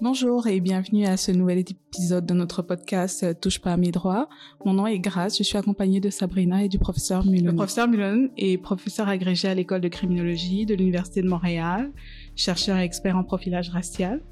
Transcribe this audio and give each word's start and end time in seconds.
Bonjour 0.00 0.46
et 0.46 0.60
bienvenue 0.60 1.06
à 1.06 1.16
ce 1.16 1.32
nouvel 1.32 1.58
épisode 1.58 2.24
de 2.24 2.32
notre 2.32 2.62
podcast 2.62 3.24
euh, 3.24 3.34
Touche 3.34 3.58
pas 3.58 3.72
à 3.72 3.76
mes 3.76 3.90
droits. 3.90 4.28
Mon 4.64 4.72
nom 4.72 4.86
est 4.86 5.00
Grace, 5.00 5.36
je 5.36 5.42
suis 5.42 5.58
accompagnée 5.58 5.98
de 5.98 6.08
Sabrina 6.08 6.62
et 6.62 6.68
du 6.68 6.78
professeur 6.78 7.26
Mullen. 7.26 7.46
Le 7.46 7.54
professeur 7.56 7.88
Mullen 7.88 8.30
est 8.36 8.58
professeur 8.58 9.08
agrégé 9.08 9.48
à 9.48 9.54
l'école 9.54 9.80
de 9.80 9.88
criminologie 9.88 10.66
de 10.66 10.76
l'Université 10.76 11.20
de 11.20 11.28
Montréal, 11.28 11.90
chercheur 12.36 12.78
et 12.78 12.84
expert 12.84 13.16
en 13.16 13.24
profilage 13.24 13.70
racial. 13.70 14.22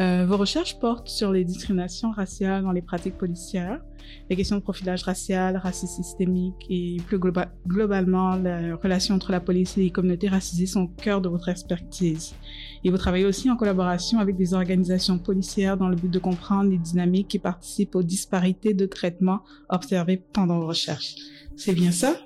Euh, 0.00 0.24
vos 0.26 0.38
recherches 0.38 0.78
portent 0.78 1.08
sur 1.08 1.32
les 1.32 1.44
discriminations 1.44 2.12
raciales 2.12 2.62
dans 2.62 2.72
les 2.72 2.80
pratiques 2.80 3.18
policières, 3.18 3.80
les 4.30 4.36
questions 4.36 4.56
de 4.56 4.62
profilage 4.62 5.02
racial, 5.02 5.56
racisme 5.58 6.02
systémique 6.02 6.66
et 6.70 6.96
plus 7.06 7.18
globalement 7.18 8.36
la 8.36 8.74
relation 8.76 9.14
entre 9.14 9.32
la 9.32 9.40
police 9.40 9.76
et 9.76 9.82
les 9.82 9.90
communautés 9.90 10.28
racisées 10.28 10.66
sont 10.66 10.82
au 10.82 10.88
cœur 10.88 11.20
de 11.20 11.28
votre 11.28 11.50
expertise. 11.50 12.34
Et 12.84 12.90
vous 12.90 12.96
travaillez 12.96 13.26
aussi 13.26 13.50
en 13.50 13.56
collaboration 13.56 14.18
avec 14.18 14.36
des 14.36 14.54
organisations 14.54 15.18
policières 15.18 15.76
dans 15.76 15.88
le 15.88 15.96
but 15.96 16.10
de 16.10 16.18
comprendre 16.18 16.70
les 16.70 16.78
dynamiques 16.78 17.28
qui 17.28 17.38
participent 17.38 17.94
aux 17.94 18.02
disparités 18.02 18.74
de 18.74 18.86
traitement 18.86 19.42
observées 19.68 20.22
pendant 20.32 20.58
vos 20.58 20.68
recherches. 20.68 21.16
C'est 21.56 21.74
bien 21.74 21.92
ça? 21.92 22.16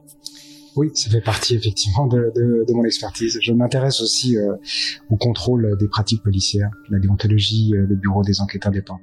Oui, 0.77 0.91
ça 0.95 1.11
fait 1.11 1.23
partie 1.23 1.55
effectivement 1.55 2.07
de, 2.07 2.31
de, 2.35 2.65
de 2.69 2.73
mon 2.75 2.85
expertise. 2.85 3.39
Je 3.41 3.53
m'intéresse 3.53 4.03
aussi 4.03 4.37
euh, 4.37 4.55
au 5.09 5.17
contrôle 5.17 5.77
des 5.79 5.89
pratiques 5.89 6.23
policières, 6.23 6.71
la 6.91 6.99
déontologie, 6.99 7.73
euh, 7.75 7.87
le 7.87 7.95
bureau 7.97 8.23
des 8.23 8.43
enquêtes 8.43 8.67
indépendants. 8.67 9.01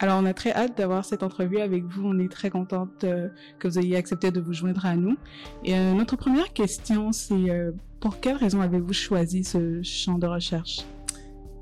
Alors, 0.00 0.20
on 0.20 0.26
a 0.26 0.34
très 0.34 0.52
hâte 0.52 0.76
d'avoir 0.76 1.04
cette 1.04 1.22
entrevue 1.22 1.60
avec 1.60 1.84
vous. 1.84 2.02
On 2.04 2.18
est 2.18 2.30
très 2.30 2.50
contente 2.50 3.04
euh, 3.04 3.28
que 3.60 3.68
vous 3.68 3.78
ayez 3.78 3.94
accepté 3.94 4.32
de 4.32 4.40
vous 4.40 4.52
joindre 4.52 4.84
à 4.84 4.96
nous. 4.96 5.16
Et 5.64 5.78
notre 5.94 6.16
première 6.16 6.52
question, 6.52 7.12
c'est 7.12 7.70
pour 8.00 8.18
quelle 8.18 8.36
raison 8.36 8.60
avez-vous 8.60 8.92
choisi 8.92 9.44
ce 9.44 9.80
champ 9.84 10.18
de 10.18 10.26
recherche? 10.26 10.80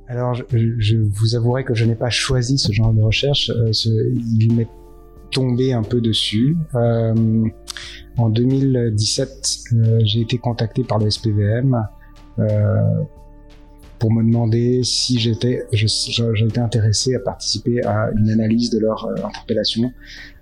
Alors, 0.08 0.32
je, 0.32 0.44
je, 0.78 0.96
vous 0.96 1.36
avouerai 1.36 1.64
que 1.64 1.74
je 1.74 1.84
n'ai 1.84 1.94
pas 1.94 2.08
choisi 2.08 2.56
ce 2.56 2.72
genre 2.72 2.94
de 2.94 3.02
recherche. 3.02 3.52
ce, 3.72 3.88
il 4.40 4.54
m'est 4.56 4.68
tombé 5.30 5.72
un 5.72 5.82
peu 5.82 6.00
dessus. 6.00 6.56
Euh, 6.74 7.44
en 8.20 8.28
2017, 8.28 9.58
euh, 9.72 10.00
j'ai 10.04 10.20
été 10.20 10.38
contacté 10.38 10.84
par 10.84 10.98
le 10.98 11.10
SPVM 11.10 11.86
euh, 12.38 13.02
pour 13.98 14.12
me 14.12 14.22
demander 14.22 14.82
si 14.82 15.18
j'étais 15.18 15.62
intéressé 16.56 17.14
à 17.14 17.20
participer 17.20 17.84
à 17.84 18.10
une 18.16 18.30
analyse 18.30 18.70
de 18.70 18.78
leur 18.78 19.06
euh, 19.06 19.14
interpellation 19.24 19.92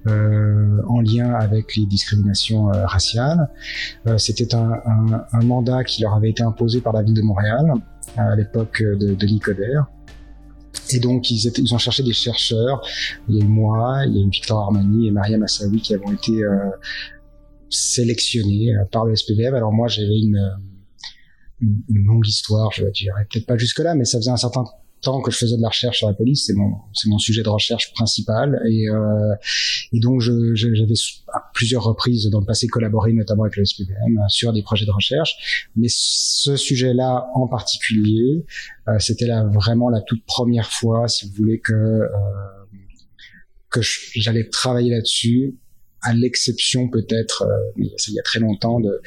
en 0.06 1.02
lien 1.02 1.34
avec 1.34 1.76
les 1.76 1.84
discriminations 1.84 2.68
raciales. 2.68 3.50
C'était 4.16 4.54
un, 4.54 4.80
mandat 5.44 5.84
qui 5.84 6.00
leur 6.00 6.14
avait 6.14 6.30
été 6.30 6.42
imposé 6.42 6.80
par 6.80 6.94
la 6.94 7.02
ville 7.02 7.12
de 7.12 7.20
Montréal 7.20 7.74
à 8.16 8.34
l'époque 8.34 8.82
de, 8.82 9.14
de. 9.14 9.26
Et 10.94 10.98
donc, 10.98 11.30
ils, 11.30 11.74
ont 11.74 11.78
cherché 11.78 12.02
des 12.02 12.14
chercheurs. 12.14 12.80
Il 13.28 13.36
y 13.36 13.42
a 13.42 13.44
eu 13.44 13.48
moi, 13.48 14.04
il 14.06 14.16
y 14.16 14.18
a 14.18 14.24
eu 14.24 14.30
Victor 14.30 14.62
Armani 14.62 15.08
et 15.08 15.10
Maria 15.10 15.36
Massaoui 15.36 15.82
qui 15.82 15.92
avons 15.94 16.12
été 16.12 16.42
sélectionnés 17.70 18.74
euh, 18.74 18.84
par 18.90 19.04
le 19.04 19.14
SPVM. 19.14 19.54
Alors 19.54 19.72
moi, 19.72 19.88
j'avais 19.88 20.18
une, 20.18 20.56
une, 21.60 22.04
longue 22.04 22.26
histoire, 22.26 22.70
je 22.72 22.86
dirais. 22.86 23.26
Peut-être 23.30 23.46
pas 23.46 23.56
jusque-là, 23.56 23.94
mais 23.94 24.04
ça 24.04 24.18
faisait 24.18 24.30
un 24.30 24.36
certain 24.36 24.64
tant 25.02 25.20
que 25.20 25.30
je 25.30 25.36
faisais 25.36 25.56
de 25.56 25.62
la 25.62 25.68
recherche 25.68 25.98
sur 25.98 26.08
la 26.08 26.14
police, 26.14 26.46
c'est 26.46 26.54
mon 26.54 26.72
c'est 26.92 27.08
mon 27.08 27.18
sujet 27.18 27.42
de 27.42 27.48
recherche 27.48 27.92
principal. 27.92 28.60
Et 28.68 28.88
euh, 28.88 29.34
et 29.92 30.00
donc 30.00 30.20
je 30.20 30.54
j'avais 30.54 30.94
à 31.32 31.42
plusieurs 31.54 31.84
reprises 31.84 32.28
dans 32.30 32.40
le 32.40 32.46
passé 32.46 32.66
collaboré 32.66 33.12
notamment 33.12 33.44
avec 33.44 33.56
le 33.56 33.64
SPVM 33.64 34.24
sur 34.28 34.52
des 34.52 34.62
projets 34.62 34.86
de 34.86 34.90
recherche, 34.90 35.68
mais 35.76 35.88
ce 35.90 36.56
sujet-là 36.56 37.28
en 37.34 37.46
particulier, 37.46 38.44
euh, 38.88 38.98
c'était 38.98 39.26
là 39.26 39.44
vraiment 39.44 39.88
la 39.88 40.00
toute 40.00 40.24
première 40.24 40.70
fois, 40.70 41.08
si 41.08 41.26
vous 41.28 41.34
voulez 41.34 41.60
que 41.60 41.74
euh, 41.74 42.08
que 43.70 43.80
j'allais 43.82 44.48
travailler 44.48 44.90
là-dessus 44.90 45.54
à 46.02 46.14
l'exception 46.14 46.88
peut-être, 46.88 47.42
euh, 47.42 47.72
il 47.76 48.14
y 48.14 48.18
a 48.18 48.22
très 48.22 48.38
longtemps, 48.40 48.78
euh, 48.80 49.00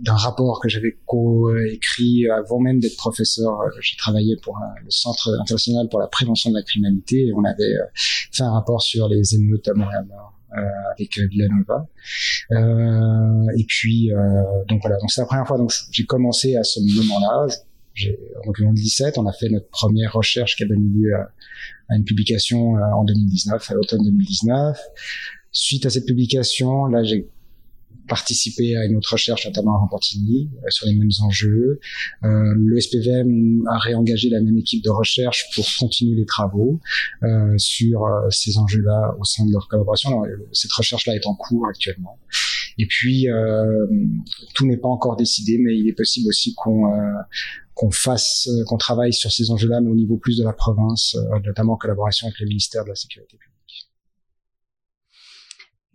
d'un 0.00 0.14
rapport 0.14 0.60
que 0.60 0.68
j'avais 0.68 0.96
co-écrit 1.06 2.28
avant 2.30 2.60
même 2.60 2.78
d'être 2.78 2.96
professeur. 2.96 3.60
Euh, 3.60 3.70
j'ai 3.80 3.96
travaillé 3.96 4.36
pour 4.42 4.56
le 4.84 4.90
Centre 4.90 5.36
international 5.40 5.88
pour 5.88 6.00
la 6.00 6.06
prévention 6.06 6.50
de 6.50 6.56
la 6.56 6.62
criminalité 6.62 7.26
et 7.26 7.32
on 7.32 7.44
avait 7.44 7.74
fait 8.32 8.42
un 8.42 8.52
rapport 8.52 8.82
sur 8.82 9.08
les 9.08 9.34
émeutes 9.34 9.68
à 9.68 9.74
Montréal. 9.74 10.06
Euh, 10.56 10.62
avec 10.94 11.18
Villanova. 11.18 11.86
Euh, 12.52 13.58
et 13.58 13.64
puis, 13.64 14.10
donc 14.66 14.80
voilà, 14.80 14.96
donc 14.98 15.10
c'est 15.10 15.20
la 15.20 15.26
première 15.26 15.46
fois 15.46 15.58
donc 15.58 15.70
j'ai 15.90 16.06
commencé 16.06 16.56
à 16.56 16.64
ce 16.64 16.80
moment-là. 16.80 17.54
En 18.46 18.52
2017, 18.52 19.18
on 19.18 19.26
a 19.26 19.32
fait 19.32 19.50
notre 19.50 19.68
première 19.68 20.14
recherche 20.14 20.56
qui 20.56 20.64
a 20.64 20.66
donné 20.66 20.88
lieu 20.88 21.12
à 21.90 21.96
une 21.96 22.04
publication 22.04 22.76
en 22.76 23.04
2019, 23.04 23.70
à 23.70 23.74
l'automne 23.74 24.02
2019. 24.04 24.78
Suite 25.50 25.86
à 25.86 25.90
cette 25.90 26.06
publication, 26.06 26.86
là, 26.86 27.02
j'ai 27.02 27.28
participé 28.08 28.76
à 28.76 28.86
une 28.86 28.96
autre 28.96 29.12
recherche, 29.12 29.46
notamment 29.46 29.76
à 29.76 29.78
Ramportigny, 29.78 30.50
euh, 30.56 30.70
sur 30.70 30.86
les 30.86 30.94
mêmes 30.94 31.10
enjeux. 31.20 31.78
Euh, 32.24 32.54
le 32.56 32.80
SPVM 32.80 33.66
a 33.68 33.78
réengagé 33.78 34.30
la 34.30 34.40
même 34.40 34.56
équipe 34.56 34.82
de 34.82 34.90
recherche 34.90 35.44
pour 35.54 35.66
continuer 35.78 36.16
les 36.16 36.24
travaux 36.24 36.80
euh, 37.22 37.54
sur 37.58 38.04
euh, 38.04 38.28
ces 38.30 38.58
enjeux-là 38.58 39.14
au 39.20 39.24
sein 39.24 39.46
de 39.46 39.52
leur 39.52 39.68
collaboration. 39.68 40.22
Alors, 40.22 40.26
cette 40.52 40.72
recherche-là 40.72 41.14
est 41.14 41.26
en 41.26 41.34
cours 41.34 41.68
actuellement. 41.68 42.18
Et 42.78 42.86
puis, 42.86 43.30
euh, 43.30 43.86
tout 44.54 44.66
n'est 44.66 44.76
pas 44.76 44.88
encore 44.88 45.16
décidé, 45.16 45.58
mais 45.58 45.76
il 45.76 45.88
est 45.88 45.96
possible 45.96 46.28
aussi 46.28 46.54
qu'on 46.54 46.90
qu'on 47.74 47.90
fasse, 47.92 48.48
qu'on 48.66 48.76
travaille 48.76 49.12
sur 49.12 49.30
ces 49.30 49.52
enjeux-là, 49.52 49.80
mais 49.80 49.90
au 49.90 49.94
niveau 49.94 50.16
plus 50.16 50.36
de 50.38 50.44
la 50.44 50.52
province, 50.52 51.16
notamment 51.44 51.74
en 51.74 51.76
collaboration 51.76 52.26
avec 52.26 52.40
le 52.40 52.46
ministère 52.46 52.82
de 52.82 52.88
la 52.88 52.96
Sécurité 52.96 53.36
publique. 53.36 53.57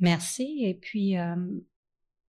Merci. 0.04 0.60
Et 0.64 0.74
puis, 0.74 1.18
euh, 1.18 1.36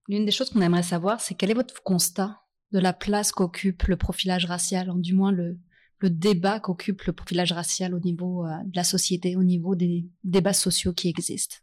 l'une 0.08 0.24
des 0.24 0.30
choses 0.30 0.50
qu'on 0.50 0.60
aimerait 0.60 0.84
savoir, 0.84 1.20
c'est 1.20 1.34
quel 1.34 1.50
est 1.50 1.54
votre 1.54 1.82
constat 1.82 2.38
de 2.72 2.78
la 2.78 2.92
place 2.92 3.32
qu'occupe 3.32 3.82
le 3.84 3.96
profilage 3.96 4.46
racial, 4.46 4.92
du 4.96 5.12
moins 5.12 5.32
le, 5.32 5.58
débat 6.02 6.60
qu'occupe 6.60 7.04
le 7.04 7.14
profilage 7.14 7.52
racial 7.52 7.94
au 7.94 7.98
niveau 7.98 8.44
euh, 8.44 8.50
de 8.66 8.76
la 8.76 8.84
société, 8.84 9.36
au 9.36 9.42
niveau 9.42 9.74
des 9.74 10.04
débats 10.22 10.52
sociaux 10.52 10.92
qui 10.92 11.08
existent? 11.08 11.56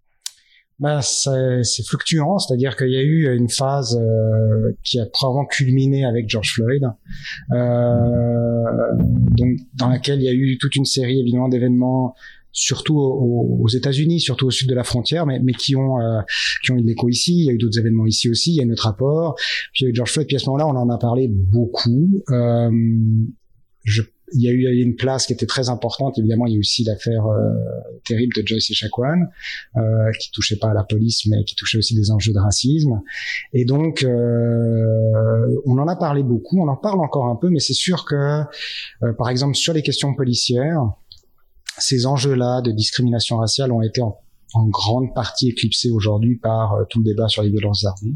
Ben, 0.79 0.99
c'est 1.01 1.85
fluctuant, 1.85 2.39
c'est-à-dire 2.39 2.75
qu'il 2.75 2.89
y 2.89 2.97
a 2.97 3.03
eu 3.03 3.37
une 3.37 3.49
phase 3.49 4.01
euh, 4.01 4.75
qui 4.83 4.99
a 4.99 5.05
probablement 5.05 5.45
culminé 5.45 6.05
avec 6.05 6.27
George 6.27 6.55
Floyd, 6.55 6.81
dans 7.51 8.57
laquelle 9.89 10.19
il 10.19 10.25
y 10.25 10.29
a 10.29 10.33
eu 10.33 10.57
toute 10.57 10.75
une 10.75 10.85
série 10.85 11.19
évidemment 11.19 11.49
d'événements 11.49 12.15
surtout 12.51 12.97
aux, 12.97 13.67
États-Unis, 13.67 14.19
surtout 14.19 14.47
au 14.47 14.51
sud 14.51 14.69
de 14.69 14.75
la 14.75 14.83
frontière, 14.83 15.25
mais, 15.25 15.39
mais 15.39 15.53
qui 15.53 15.75
ont 15.75 15.99
euh, 15.99 16.21
qui 16.63 16.71
ont 16.71 16.77
eu 16.77 16.81
de 16.81 16.87
l'écho 16.87 17.09
ici. 17.09 17.35
Il 17.39 17.45
y 17.45 17.49
a 17.49 17.53
eu 17.53 17.57
d'autres 17.57 17.79
événements 17.79 18.05
ici 18.05 18.29
aussi. 18.29 18.51
Il 18.51 18.57
y 18.57 18.61
a 18.61 18.65
notre 18.65 18.83
rapport. 18.83 19.35
Puis 19.73 19.81
il 19.81 19.83
y 19.83 19.87
a 19.87 19.89
eu 19.91 19.95
George 19.95 20.11
Floyd. 20.11 20.27
Puis 20.27 20.35
à 20.35 20.39
ce 20.39 20.45
moment-là, 20.47 20.67
on 20.67 20.75
en 20.75 20.89
a 20.89 20.97
parlé 20.97 21.27
beaucoup. 21.29 22.23
Euh, 22.29 22.69
je, 23.83 24.03
il 24.33 24.41
y 24.41 24.47
a 24.47 24.51
eu 24.51 24.81
une 24.81 24.95
place 24.95 25.25
qui 25.25 25.33
était 25.33 25.45
très 25.45 25.69
importante. 25.69 26.17
Évidemment, 26.17 26.45
il 26.45 26.51
y 26.51 26.55
a 26.55 26.57
eu 26.57 26.59
aussi 26.59 26.83
l'affaire 26.83 27.25
euh, 27.25 27.53
terrible 28.05 28.33
de 28.35 28.47
Joyce 28.47 28.69
Echaquan, 28.71 29.25
euh, 29.75 29.81
qui 30.19 30.31
touchait 30.31 30.57
pas 30.57 30.71
à 30.71 30.73
la 30.73 30.83
police, 30.83 31.25
mais 31.27 31.43
qui 31.43 31.55
touchait 31.55 31.77
aussi 31.77 31.95
des 31.95 32.11
enjeux 32.11 32.33
de 32.33 32.39
racisme. 32.39 33.01
Et 33.53 33.65
donc, 33.65 34.03
euh, 34.03 35.61
on 35.65 35.77
en 35.77 35.87
a 35.87 35.95
parlé 35.95 36.23
beaucoup. 36.23 36.61
On 36.61 36.67
en 36.67 36.77
parle 36.77 36.99
encore 36.99 37.27
un 37.27 37.35
peu, 37.35 37.49
mais 37.49 37.59
c'est 37.59 37.73
sûr 37.73 38.05
que, 38.05 38.15
euh, 39.03 39.13
par 39.17 39.29
exemple, 39.29 39.55
sur 39.55 39.73
les 39.73 39.81
questions 39.81 40.13
policières, 40.15 40.81
ces 41.81 42.05
enjeux-là 42.05 42.61
de 42.61 42.71
discrimination 42.71 43.37
raciale 43.37 43.71
ont 43.71 43.81
été 43.81 44.01
en, 44.01 44.17
grande 44.53 45.13
partie 45.15 45.47
éclipsés 45.47 45.91
aujourd'hui 45.91 46.35
par 46.35 46.73
euh, 46.73 46.83
tout 46.89 46.99
le 46.99 47.05
débat 47.05 47.29
sur 47.29 47.41
les 47.41 47.49
violences 47.49 47.85
armées 47.85 48.15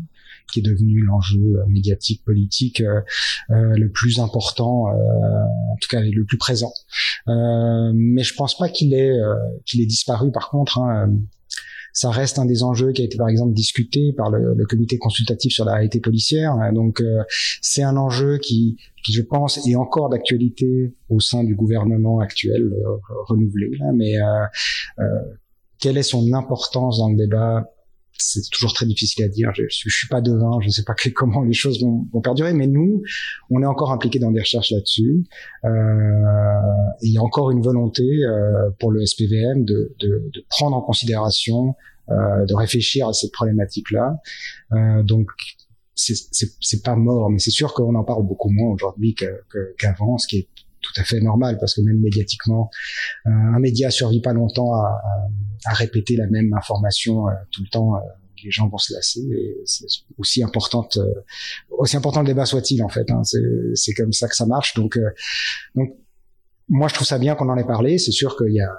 qui 0.52 0.60
est 0.60 0.64
devenu 0.64 1.00
l'enjeu 1.02 1.40
euh, 1.40 1.66
médiatique 1.70 2.26
politique 2.26 2.82
euh, 2.82 3.02
le 3.50 3.90
plus 3.90 4.20
important, 4.20 4.88
en 4.88 5.76
tout 5.80 5.88
cas 5.90 6.02
le 6.02 6.26
plus 6.26 6.38
présent. 6.38 6.74
mais 7.28 8.24
je 8.24 8.34
pense 8.36 8.58
pas 8.58 8.68
qu'il 8.68 8.94
ait 8.94 9.18
qu'il 9.66 9.82
ait 9.82 9.86
disparu. 9.86 10.32
Par 10.32 10.50
contre, 10.50 10.80
hein, 10.80 11.10
ça 11.96 12.10
reste 12.10 12.40
un 12.40 12.46
des 12.46 12.62
enjeux 12.62 12.92
qui 12.92 13.02
a 13.02 13.06
été 13.06 13.18
par 13.18 13.30
exemple 13.30 13.54
discuté 13.54 14.12
par 14.12 14.30
le, 14.30 14.54
le 14.54 14.66
comité 14.66 14.98
consultatif 14.98 15.54
sur 15.54 15.64
la 15.64 15.76
réalité 15.76 16.02
policière. 16.02 16.54
Donc 16.74 17.00
euh, 17.00 17.24
c'est 17.62 17.84
un 17.84 17.96
enjeu 17.96 18.38
qui, 18.38 18.78
qui 19.04 19.14
je 19.14 19.22
pense 19.22 19.66
est 19.66 19.76
encore 19.76 20.10
d'actualité 20.10 20.94
au 21.10 21.22
sein 21.22 21.46
du 21.46 21.56
gouvernement 21.56 22.20
actuel 22.20 22.64
euh, 22.74 22.98
renouvelé, 23.28 23.72
mais 23.94 24.18
euh, 24.22 25.06
quelle 25.80 25.98
est 25.98 26.04
son 26.04 26.34
importance 26.34 27.00
dans 27.00 27.10
le 27.10 27.16
débat 27.16 27.64
c'est 28.18 28.42
toujours 28.52 28.74
très 28.74 28.86
difficile 28.86 29.26
à 29.26 29.28
dire. 29.28 29.52
Je, 29.56 29.64
je, 29.70 29.90
suis 29.90 30.08
pas 30.08 30.22
devin, 30.22 30.60
je 30.62 30.68
ne 30.68 30.72
sais 30.72 30.84
pas 30.84 30.96
comment 31.16 31.44
les 31.44 31.54
choses 31.54 31.82
vont, 31.82 32.22
perdurer, 32.22 32.54
mais 32.54 32.68
nous, 32.68 33.02
on 33.50 33.62
est 33.62 33.66
encore 33.66 33.92
impliqués 33.92 34.20
dans 34.20 34.32
des 34.32 34.40
recherches 34.40 34.72
là-dessus. 34.72 35.26
Euh, 35.64 35.70
il 37.02 37.14
y 37.14 37.18
a 37.18 37.22
encore 37.22 37.52
une 37.52 37.62
volonté 37.62 38.04
euh, 38.04 38.70
pour 38.80 38.92
le 38.92 39.06
SPVM 39.06 39.66
de, 39.66 39.96
de, 40.00 40.30
de, 40.34 40.46
prendre 40.50 40.76
en 40.76 40.82
considération, 40.82 41.76
euh, 42.10 42.46
de 42.46 42.54
réfléchir 42.54 43.08
à 43.08 43.14
cette 43.14 43.32
problématique-là. 43.32 44.18
Euh, 44.74 45.04
donc 45.04 45.30
c'est 45.96 46.84
pas 46.84 46.96
mort, 46.96 47.30
mais 47.30 47.40
c'est 47.40 47.52
sûr 47.52 47.74
qu'on 47.74 47.96
en 47.96 48.04
parle 48.04 48.28
beaucoup 48.28 48.50
moins 48.50 48.74
aujourd'hui 48.74 49.16
qu'avant, 49.78 50.18
ce 50.18 50.28
qui 50.28 50.38
est 50.40 50.48
tout 50.86 51.02
à 51.02 51.04
fait 51.04 51.20
normal 51.20 51.58
parce 51.60 51.74
que 51.76 51.82
même 51.82 52.00
médiatiquement, 52.00 52.70
euh, 53.26 53.30
un 53.30 53.60
média 53.60 53.90
survit 53.90 54.22
pas 54.22 54.34
longtemps 54.34 54.74
à, 54.74 55.02
à, 55.66 55.74
répéter 55.74 56.16
la 56.16 56.28
même 56.28 56.54
information 56.54 57.28
euh, 57.28 57.32
tout 57.52 57.64
le 57.64 57.70
temps. 57.70 57.96
Euh, 57.96 58.00
les 58.44 58.52
gens 58.52 58.68
vont 58.68 58.78
se 58.78 58.94
lasser 58.94 59.24
c'est 59.66 59.88
aussi 60.20 60.44
importante, 60.44 61.00
aussi 61.72 61.98
important 61.98 62.22
le 62.22 62.28
débat 62.28 62.46
soit-il 62.46 62.84
en 62.84 62.90
fait. 62.90 63.10
Hein, 63.10 63.24
c'est 63.24 63.94
comme 63.94 64.14
ça 64.14 64.28
que 64.28 64.36
ça 64.36 64.46
marche. 64.46 64.76
Donc, 64.76 65.00
donc 65.74 65.96
moi 66.70 66.88
je 66.88 66.94
trouve 66.94 67.08
ça 67.08 67.18
bien 67.18 67.34
qu'on 67.34 67.50
en 67.50 67.58
ait 67.58 67.66
parlé. 67.66 67.98
C'est 67.98 68.12
sûr 68.12 68.38
qu'il 68.38 68.54
y 68.54 68.62
a 68.62 68.70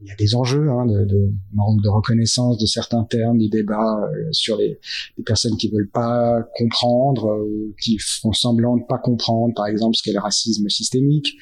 il 0.00 0.08
y 0.08 0.10
a 0.10 0.14
des 0.16 0.34
enjeux 0.34 0.68
hein, 0.70 0.86
de, 0.86 1.04
de, 1.04 1.32
manque 1.52 1.82
de 1.82 1.88
reconnaissance 1.88 2.58
de 2.58 2.66
certains 2.66 3.04
termes, 3.04 3.38
des 3.38 3.48
débats 3.48 4.02
euh, 4.02 4.28
sur 4.32 4.56
les, 4.56 4.78
les, 5.16 5.24
personnes 5.24 5.56
qui 5.56 5.70
veulent 5.70 5.90
pas 5.90 6.42
comprendre 6.56 7.28
euh, 7.28 7.44
ou 7.44 7.74
qui 7.80 7.98
font 7.98 8.32
semblant 8.32 8.76
de 8.76 8.84
pas 8.84 8.98
comprendre, 8.98 9.54
par 9.54 9.66
exemple, 9.66 9.96
ce 9.96 10.02
qu'est 10.02 10.12
le 10.12 10.20
racisme 10.20 10.68
systémique. 10.68 11.36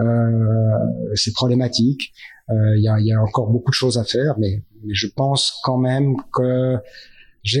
Euh, 0.00 0.78
c'est 1.14 1.32
problématique. 1.32 2.12
Euh, 2.50 2.76
il 2.76 2.82
y, 2.82 2.88
a, 2.88 3.00
y, 3.00 3.12
a, 3.12 3.20
encore 3.20 3.48
beaucoup 3.50 3.70
de 3.70 3.74
choses 3.74 3.96
à 3.96 4.04
faire, 4.04 4.38
mais, 4.38 4.62
mais 4.84 4.94
je 4.94 5.06
pense 5.06 5.60
quand 5.64 5.78
même 5.78 6.16
que 6.34 6.76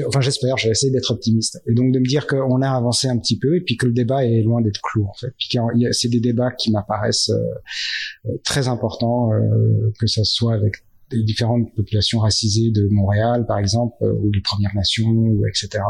enfin 0.06 0.20
j'espère, 0.20 0.56
j'ai 0.56 0.70
essayé 0.70 0.92
d'être 0.92 1.10
optimiste 1.10 1.60
et 1.66 1.74
donc 1.74 1.92
de 1.92 1.98
me 1.98 2.06
dire 2.06 2.26
qu'on 2.26 2.62
a 2.62 2.70
avancé 2.70 3.08
un 3.08 3.18
petit 3.18 3.38
peu 3.38 3.56
et 3.56 3.60
puis 3.60 3.76
que 3.76 3.86
le 3.86 3.92
débat 3.92 4.24
est 4.24 4.42
loin 4.42 4.60
d'être 4.60 4.80
clos 4.82 5.06
en 5.06 5.14
fait. 5.14 5.32
Puis 5.38 5.58
c'est 5.92 6.08
des 6.08 6.20
débats 6.20 6.52
qui 6.52 6.70
m'apparaissent 6.70 7.30
euh, 7.30 8.30
euh, 8.30 8.36
très 8.44 8.68
importants, 8.68 9.32
euh, 9.32 9.92
que 9.98 10.06
ça 10.06 10.24
soit 10.24 10.54
avec 10.54 10.74
les 11.12 11.22
différentes 11.22 11.74
populations 11.74 12.20
racisées 12.20 12.70
de 12.70 12.88
Montréal 12.90 13.46
par 13.46 13.58
exemple 13.58 13.96
ou 14.02 14.30
les 14.32 14.40
Premières 14.40 14.74
Nations 14.74 15.10
ou 15.10 15.46
etc. 15.46 15.82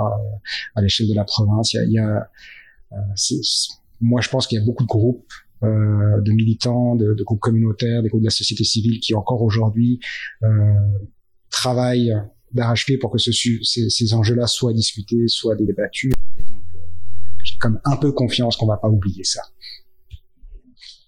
à 0.75 0.83
l'échelle 0.83 1.09
de 1.09 1.15
la 1.15 1.25
province. 1.25 1.73
Il 1.73 1.93
y 1.93 1.99
a, 1.99 2.03
y 2.03 2.05
a 2.05 2.31
moi 4.01 4.21
je 4.21 4.29
pense 4.29 4.47
qu'il 4.47 4.59
y 4.59 4.63
a 4.63 4.65
beaucoup 4.65 4.83
de 4.83 4.89
groupes 4.89 5.33
euh, 5.65 6.21
de 6.21 6.33
militants, 6.33 6.95
de, 6.95 7.15
de, 7.15 7.23
groupes 7.23 7.41
communautaires, 7.41 8.03
des 8.03 8.09
groupes 8.09 8.21
de 8.21 8.27
la 8.27 8.31
société 8.31 8.65
civile 8.65 9.01
qui 9.01 9.15
encore 9.15 9.41
aujourd'hui 9.41 10.01
euh, 10.43 10.75
travaillent 11.49 12.15
d'arrache-pied 12.55 12.99
pour 12.99 13.11
que 13.11 13.19
ce, 13.19 13.33
ces, 13.33 14.15
enjeux-là 14.15 14.47
soient 14.47 14.73
discutés, 14.73 15.27
soient 15.27 15.57
débattus. 15.57 16.13
euh, 16.39 16.79
j'ai 17.43 17.59
comme 17.59 17.81
un 17.85 17.97
peu 17.97 18.13
confiance 18.13 18.57
qu'on 18.57 18.67
va 18.67 18.77
pas 18.77 18.89
oublier 18.89 19.25
ça. 19.25 19.43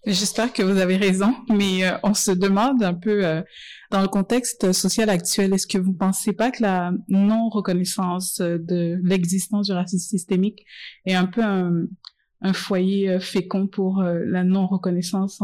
J'espère 0.05 0.53
que 0.53 0.63
vous 0.63 0.79
avez 0.79 0.97
raison, 0.97 1.35
mais 1.49 1.85
euh, 1.85 1.97
on 2.05 2.15
se 2.15 2.31
demande 2.31 2.83
un 2.83 2.95
peu 2.95 3.25
euh, 3.25 3.43
dans 3.91 4.03
le 4.03 4.09
contexte 4.09 4.73
social 4.73 5.09
actuel, 5.09 5.53
est-ce 5.53 5.67
que 5.67 5.79
vous 5.79 5.95
pensez 5.95 6.33
pas 6.33 6.51
que 6.51 6.63
la 6.63 6.93
non-reconnaissance 7.09 8.41
de 8.41 8.99
l'existence 9.03 9.67
du 9.67 9.73
racisme 9.73 10.09
systémique 10.09 10.65
est 11.07 11.15
un 11.15 11.27
peu 11.27 11.43
un 11.43 12.53
foyer 12.53 13.19
fécond 13.21 13.69
pour 13.69 14.03
la 14.03 14.43
non-reconnaissance 14.43 15.41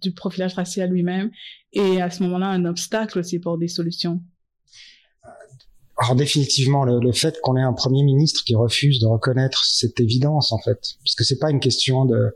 du 0.00 0.12
profilage 0.12 0.54
racial 0.54 0.90
lui-même? 0.90 1.30
Et 1.72 2.00
à 2.00 2.10
ce 2.10 2.22
moment-là 2.22 2.48
un 2.48 2.64
obstacle 2.66 3.18
aussi 3.18 3.40
pour 3.40 3.58
des 3.58 3.68
solutions 3.68 4.22
alors 6.02 6.16
définitivement, 6.16 6.84
le, 6.84 6.98
le 6.98 7.12
fait 7.12 7.38
qu'on 7.42 7.56
ait 7.56 7.62
un 7.62 7.72
premier 7.72 8.02
ministre 8.02 8.42
qui 8.44 8.56
refuse 8.56 8.98
de 8.98 9.06
reconnaître 9.06 9.64
cette 9.64 10.00
évidence, 10.00 10.50
en 10.50 10.58
fait, 10.58 10.80
parce 11.04 11.14
que 11.14 11.22
c'est 11.22 11.38
pas 11.38 11.50
une 11.50 11.60
question 11.60 12.06
de, 12.06 12.34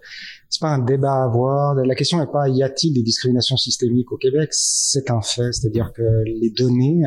c'est 0.48 0.60
pas 0.60 0.68
un 0.68 0.78
débat 0.78 1.22
à 1.22 1.24
avoir. 1.24 1.74
La 1.74 1.96
question 1.96 2.20
n'est 2.20 2.30
pas 2.30 2.48
y 2.48 2.62
a-t-il 2.62 2.94
des 2.94 3.02
discriminations 3.02 3.56
systémiques 3.56 4.12
au 4.12 4.18
Québec? 4.18 4.50
C'est 4.52 5.10
un 5.10 5.20
fait, 5.20 5.52
c'est-à-dire 5.52 5.92
que 5.92 6.02
les 6.24 6.50
données 6.50 7.02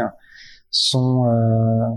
sont 0.70 1.28
euh, 1.28 1.96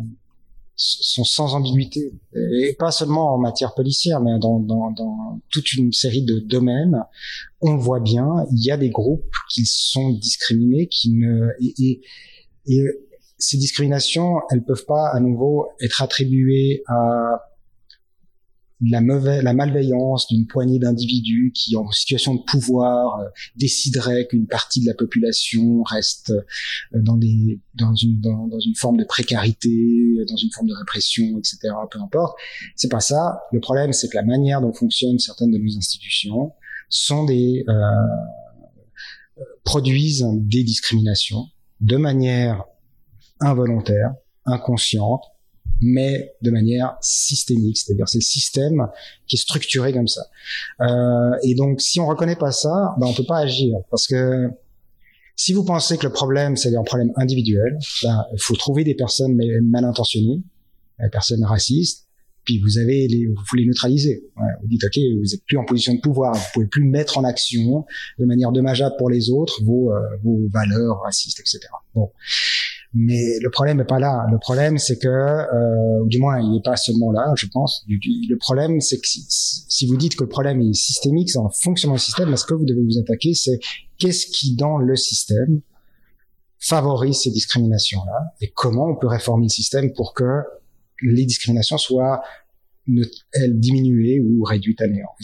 sont 0.76 1.24
sans 1.24 1.54
ambiguïté 1.54 2.12
et 2.34 2.74
pas 2.78 2.92
seulement 2.92 3.34
en 3.34 3.38
matière 3.38 3.74
policière, 3.74 4.20
mais 4.20 4.38
dans, 4.38 4.60
dans, 4.60 4.92
dans 4.92 5.40
toute 5.50 5.72
une 5.72 5.92
série 5.92 6.24
de 6.24 6.38
domaines. 6.38 7.02
On 7.60 7.76
voit 7.76 8.00
bien, 8.00 8.28
il 8.52 8.64
y 8.64 8.70
a 8.70 8.76
des 8.76 8.90
groupes 8.90 9.34
qui 9.50 9.64
sont 9.66 10.10
discriminés, 10.12 10.86
qui 10.86 11.10
ne 11.14 11.48
et, 11.60 11.74
et, 11.78 12.00
et 12.66 12.82
ces 13.42 13.56
discriminations, 13.58 14.40
elles 14.50 14.64
peuvent 14.64 14.86
pas 14.86 15.08
à 15.12 15.20
nouveau 15.20 15.68
être 15.80 16.02
attribuées 16.02 16.82
à 16.86 17.42
la 18.90 19.00
mauvaise, 19.00 19.42
la 19.42 19.54
malveillance 19.54 20.26
d'une 20.28 20.46
poignée 20.46 20.78
d'individus 20.78 21.52
qui, 21.54 21.76
en 21.76 21.90
situation 21.92 22.34
de 22.34 22.42
pouvoir, 22.42 23.20
euh, 23.20 23.28
décideraient 23.56 24.26
qu'une 24.26 24.46
partie 24.46 24.80
de 24.80 24.86
la 24.86 24.94
population 24.94 25.82
reste 25.84 26.30
euh, 26.30 27.00
dans 27.00 27.16
des, 27.16 27.60
dans 27.74 27.94
une, 27.94 28.20
dans, 28.20 28.58
une 28.58 28.74
forme 28.74 28.96
de 28.96 29.04
précarité, 29.04 30.16
dans 30.28 30.36
une 30.36 30.50
forme 30.50 30.68
de 30.68 30.74
répression, 30.74 31.38
etc. 31.38 31.58
Peu 31.90 32.00
importe. 32.00 32.36
C'est 32.74 32.90
pas 32.90 33.00
ça. 33.00 33.40
Le 33.52 33.60
problème, 33.60 33.92
c'est 33.92 34.08
que 34.08 34.16
la 34.16 34.24
manière 34.24 34.60
dont 34.60 34.72
fonctionnent 34.72 35.18
certaines 35.18 35.52
de 35.52 35.58
nos 35.58 35.76
institutions 35.76 36.52
sont 36.88 37.24
des 37.24 37.64
euh, 37.68 39.42
produisent 39.64 40.26
des 40.32 40.64
discriminations 40.64 41.46
de 41.80 41.96
manière 41.96 42.64
involontaire, 43.42 44.12
inconsciente, 44.46 45.22
mais 45.80 46.32
de 46.42 46.50
manière 46.50 46.96
systémique, 47.00 47.78
c'est-à-dire 47.78 48.08
c'est 48.08 48.18
le 48.18 48.22
système 48.22 48.88
qui 49.26 49.36
est 49.36 49.38
structuré 49.38 49.92
comme 49.92 50.08
ça. 50.08 50.22
Euh, 50.80 51.36
et 51.42 51.54
donc, 51.54 51.80
si 51.80 52.00
on 52.00 52.06
reconnaît 52.06 52.36
pas 52.36 52.52
ça, 52.52 52.94
ben 52.98 53.06
on 53.06 53.14
peut 53.14 53.26
pas 53.26 53.38
agir, 53.38 53.78
parce 53.90 54.06
que 54.06 54.48
si 55.34 55.52
vous 55.52 55.64
pensez 55.64 55.98
que 55.98 56.06
le 56.06 56.12
problème 56.12 56.56
c'est 56.56 56.74
un 56.76 56.84
problème 56.84 57.12
individuel, 57.16 57.78
ben, 58.02 58.24
il 58.32 58.40
faut 58.40 58.54
trouver 58.54 58.84
des 58.84 58.94
personnes 58.94 59.36
mal 59.62 59.84
intentionnées, 59.84 60.42
des 61.00 61.08
personnes 61.10 61.44
racistes, 61.44 62.06
puis 62.44 62.58
vous 62.58 62.78
avez 62.78 63.06
les, 63.08 63.26
vous 63.26 63.56
les 63.56 63.66
neutraliser. 63.66 64.24
Ouais, 64.36 64.52
vous 64.60 64.68
dites 64.68 64.84
ok, 64.84 64.98
vous 65.20 65.34
êtes 65.34 65.44
plus 65.44 65.56
en 65.56 65.64
position 65.64 65.94
de 65.94 66.00
pouvoir, 66.00 66.34
vous 66.34 66.46
pouvez 66.54 66.66
plus 66.66 66.84
mettre 66.84 67.18
en 67.18 67.24
action 67.24 67.84
de 68.18 68.24
manière 68.24 68.52
dommageable 68.52 68.94
pour 68.98 69.10
les 69.10 69.30
autres 69.30 69.62
vos, 69.64 69.92
euh, 69.92 70.00
vos 70.22 70.40
valeurs 70.52 71.00
racistes, 71.02 71.40
etc. 71.40 71.60
Bon, 71.94 72.10
mais 72.94 73.38
le 73.40 73.50
problème 73.50 73.78
n'est 73.78 73.84
pas 73.84 73.98
là. 73.98 74.26
Le 74.30 74.38
problème, 74.38 74.76
c'est 74.76 74.98
que, 74.98 75.08
euh, 75.08 76.04
du 76.06 76.18
moins, 76.18 76.38
il 76.40 76.52
n'est 76.52 76.62
pas 76.62 76.76
seulement 76.76 77.10
là, 77.10 77.32
je 77.36 77.46
pense. 77.46 77.84
Le 77.88 78.36
problème, 78.36 78.80
c'est 78.80 78.98
que 78.98 79.06
si, 79.06 79.86
vous 79.86 79.96
dites 79.96 80.14
que 80.14 80.24
le 80.24 80.28
problème 80.28 80.60
est 80.60 80.74
systémique, 80.74 81.30
c'est 81.30 81.38
en 81.38 81.48
fonctionnement 81.48 81.96
du 81.96 82.02
système, 82.02 82.36
ce 82.36 82.44
que 82.44 82.54
vous 82.54 82.66
devez 82.66 82.82
vous 82.82 82.98
attaquer, 82.98 83.32
c'est 83.32 83.58
qu'est-ce 83.98 84.26
qui, 84.26 84.56
dans 84.56 84.76
le 84.76 84.94
système, 84.96 85.62
favorise 86.58 87.20
ces 87.22 87.30
discriminations-là? 87.30 88.34
Et 88.42 88.52
comment 88.54 88.88
on 88.88 88.96
peut 88.96 89.08
réformer 89.08 89.46
le 89.46 89.52
système 89.52 89.92
pour 89.94 90.12
que 90.12 90.42
les 91.00 91.24
discriminations 91.24 91.78
soient 91.78 92.22
elles 93.32 93.58
diminuées 93.58 94.20
ou 94.20 94.42
réduites 94.42 94.80
à 94.80 94.88
néant. 94.88 95.14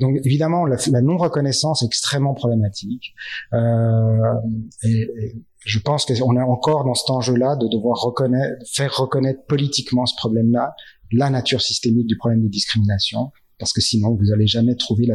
Donc 0.00 0.16
évidemment 0.24 0.64
la, 0.66 1.02
non-reconnaissance 1.02 1.82
est 1.82 1.86
extrêmement 1.86 2.34
problématique 2.34 3.14
euh, 3.52 4.34
et, 4.82 5.34
je 5.64 5.78
pense 5.78 6.06
qu'on 6.06 6.36
est 6.36 6.42
encore 6.42 6.84
dans 6.84 6.94
cet 6.94 7.10
enjeu-là 7.10 7.54
de 7.54 7.68
devoir 7.68 7.96
reconnaître, 8.00 8.56
faire 8.66 8.96
reconnaître 8.96 9.44
politiquement 9.46 10.06
ce 10.06 10.16
problème-là, 10.16 10.74
la 11.12 11.30
nature 11.30 11.60
systémique 11.60 12.06
du 12.06 12.16
problème 12.16 12.42
de 12.42 12.48
discrimination, 12.48 13.30
parce 13.60 13.72
que 13.72 13.80
sinon 13.80 14.16
vous 14.16 14.24
n'allez 14.24 14.48
jamais 14.48 14.74
trouver 14.74 15.06
la, 15.06 15.14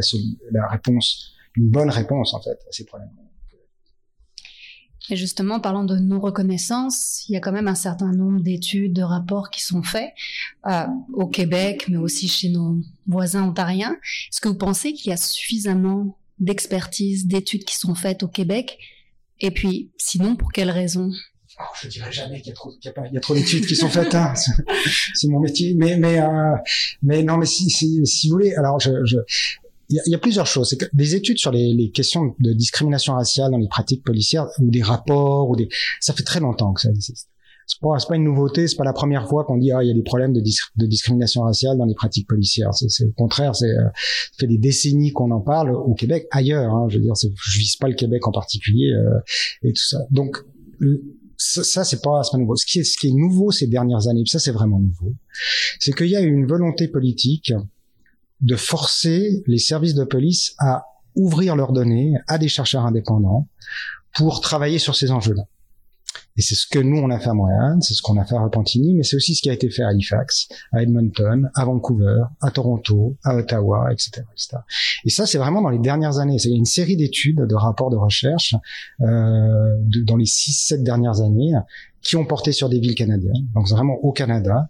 la 0.52 0.66
réponse, 0.68 1.34
une 1.54 1.68
bonne 1.68 1.90
réponse 1.90 2.32
en 2.32 2.40
fait 2.40 2.58
à 2.66 2.70
ces 2.70 2.86
problèmes. 2.86 3.10
Et 5.10 5.16
justement, 5.16 5.60
parlant 5.60 5.84
de 5.84 5.96
non-reconnaissance, 5.96 7.24
il 7.28 7.32
y 7.32 7.36
a 7.36 7.40
quand 7.40 7.52
même 7.52 7.68
un 7.68 7.74
certain 7.74 8.12
nombre 8.12 8.40
d'études, 8.40 8.92
de 8.92 9.02
rapports 9.02 9.50
qui 9.50 9.62
sont 9.62 9.82
faits 9.82 10.12
euh, 10.66 10.86
au 11.14 11.26
Québec, 11.26 11.86
mais 11.88 11.96
aussi 11.96 12.28
chez 12.28 12.50
nos 12.50 12.76
voisins 13.06 13.42
ontariens. 13.42 13.96
Est-ce 14.30 14.40
que 14.40 14.48
vous 14.48 14.58
pensez 14.58 14.92
qu'il 14.92 15.10
y 15.10 15.12
a 15.12 15.16
suffisamment 15.16 16.18
d'expertise, 16.38 17.26
d'études 17.26 17.64
qui 17.64 17.76
sont 17.76 17.94
faites 17.94 18.22
au 18.22 18.28
Québec? 18.28 18.78
Et 19.40 19.50
puis, 19.50 19.90
sinon, 19.96 20.36
pour 20.36 20.52
quelles 20.52 20.70
raisons? 20.70 21.10
Oh, 21.60 21.64
je 21.82 21.88
dirais 21.88 22.12
jamais 22.12 22.40
qu'il 22.40 22.50
y 22.50 22.52
a 22.52 22.54
trop, 22.54 22.70
qu'il 22.70 22.92
y 23.12 23.16
a, 23.16 23.20
trop 23.20 23.34
d'études 23.34 23.66
qui 23.66 23.74
sont 23.74 23.88
faites. 23.88 24.14
Hein. 24.14 24.32
C'est 25.14 25.28
mon 25.28 25.40
métier. 25.40 25.74
Mais, 25.74 25.96
mais, 25.96 26.20
euh, 26.20 26.54
mais 27.02 27.22
non, 27.22 27.36
mais 27.36 27.46
si, 27.46 27.68
si, 27.70 28.04
si 28.04 28.28
vous 28.28 28.34
voulez, 28.34 28.54
alors 28.54 28.78
je, 28.78 28.90
je 29.04 29.16
il 29.88 30.00
y, 30.06 30.10
y 30.10 30.14
a 30.14 30.18
plusieurs 30.18 30.46
choses. 30.46 30.68
C'est 30.68 30.76
que 30.76 30.86
des 30.92 31.14
études 31.14 31.38
sur 31.38 31.50
les, 31.50 31.72
les, 31.72 31.90
questions 31.90 32.34
de 32.38 32.52
discrimination 32.52 33.14
raciale 33.14 33.50
dans 33.50 33.58
les 33.58 33.68
pratiques 33.68 34.04
policières 34.04 34.46
ou 34.60 34.70
des 34.70 34.82
rapports 34.82 35.48
ou 35.48 35.56
des, 35.56 35.68
ça 36.00 36.12
fait 36.12 36.22
très 36.22 36.40
longtemps 36.40 36.72
que 36.72 36.80
ça 36.80 36.90
existe 36.90 37.28
c'est 37.68 37.80
pas, 37.80 37.96
pas 38.08 38.16
une 38.16 38.24
nouveauté, 38.24 38.66
c'est 38.66 38.76
pas 38.76 38.84
la 38.84 38.94
première 38.94 39.28
fois 39.28 39.44
qu'on 39.44 39.58
dit 39.58 39.70
ah 39.72 39.84
il 39.84 39.88
y 39.88 39.90
a 39.90 39.94
des 39.94 40.02
problèmes 40.02 40.32
de, 40.32 40.40
de 40.40 40.86
discrimination 40.86 41.42
raciale 41.42 41.76
dans 41.76 41.84
les 41.84 41.94
pratiques 41.94 42.26
policières. 42.26 42.72
C'est 42.72 43.04
au 43.04 43.12
contraire, 43.12 43.54
c'est 43.54 43.68
euh, 43.68 43.88
fait 44.38 44.46
des 44.46 44.56
décennies 44.56 45.12
qu'on 45.12 45.30
en 45.30 45.40
parle 45.40 45.72
au 45.72 45.94
Québec, 45.94 46.26
ailleurs. 46.30 46.72
Hein, 46.72 46.86
je 46.88 46.96
veux 46.96 47.02
dire, 47.02 47.12
je 47.14 47.58
vise 47.58 47.76
pas 47.76 47.88
le 47.88 47.94
Québec 47.94 48.26
en 48.26 48.32
particulier 48.32 48.92
euh, 48.92 49.18
et 49.62 49.72
tout 49.72 49.84
ça. 49.84 49.98
Donc 50.10 50.38
ça, 51.36 51.84
c'est 51.84 52.02
pas, 52.02 52.22
pas 52.32 52.38
nouveau. 52.38 52.56
Ce 52.56 52.64
qui 52.64 52.80
est, 52.80 52.84
ce 52.84 52.96
qui 52.96 53.08
est 53.08 53.12
nouveau 53.14 53.50
ces 53.50 53.66
dernières 53.66 54.08
années, 54.08 54.22
ça 54.26 54.38
c'est 54.38 54.50
vraiment 54.50 54.80
nouveau, 54.80 55.12
c'est 55.78 55.92
qu'il 55.92 56.08
y 56.08 56.16
a 56.16 56.20
une 56.20 56.46
volonté 56.46 56.88
politique 56.88 57.52
de 58.40 58.56
forcer 58.56 59.42
les 59.46 59.58
services 59.58 59.94
de 59.94 60.04
police 60.04 60.54
à 60.58 60.84
ouvrir 61.16 61.56
leurs 61.56 61.72
données 61.72 62.14
à 62.26 62.38
des 62.38 62.48
chercheurs 62.48 62.86
indépendants 62.86 63.48
pour 64.14 64.40
travailler 64.40 64.78
sur 64.78 64.94
ces 64.94 65.10
enjeux-là. 65.10 65.44
Et 66.38 66.40
c'est 66.40 66.54
ce 66.54 66.66
que 66.68 66.78
nous, 66.78 66.98
on 66.98 67.10
a 67.10 67.18
fait 67.18 67.30
à 67.30 67.34
Montréal, 67.34 67.78
c'est 67.80 67.94
ce 67.94 68.00
qu'on 68.00 68.16
a 68.16 68.24
fait 68.24 68.36
à 68.36 68.40
Repentigny, 68.40 68.94
mais 68.94 69.02
c'est 69.02 69.16
aussi 69.16 69.34
ce 69.34 69.42
qui 69.42 69.50
a 69.50 69.52
été 69.52 69.68
fait 69.70 69.82
à 69.82 69.88
Halifax, 69.88 70.48
à 70.72 70.82
Edmonton, 70.82 71.50
à 71.54 71.64
Vancouver, 71.64 72.22
à 72.40 72.52
Toronto, 72.52 73.16
à 73.24 73.34
Ottawa, 73.34 73.92
etc. 73.92 74.22
etc. 74.32 74.58
Et 75.04 75.10
ça, 75.10 75.26
c'est 75.26 75.38
vraiment 75.38 75.60
dans 75.60 75.68
les 75.68 75.80
dernières 75.80 76.18
années. 76.18 76.38
C'est 76.38 76.50
une 76.50 76.64
série 76.64 76.96
d'études, 76.96 77.40
de 77.40 77.54
rapports 77.56 77.90
de 77.90 77.96
recherche 77.96 78.54
euh, 79.00 79.76
dans 80.06 80.16
les 80.16 80.26
6-7 80.26 80.84
dernières 80.84 81.20
années 81.22 81.54
qui 82.02 82.16
ont 82.16 82.24
porté 82.24 82.52
sur 82.52 82.68
des 82.68 82.78
villes 82.78 82.94
canadiennes, 82.94 83.48
donc 83.54 83.68
vraiment 83.68 83.94
au 84.02 84.12
Canada, 84.12 84.68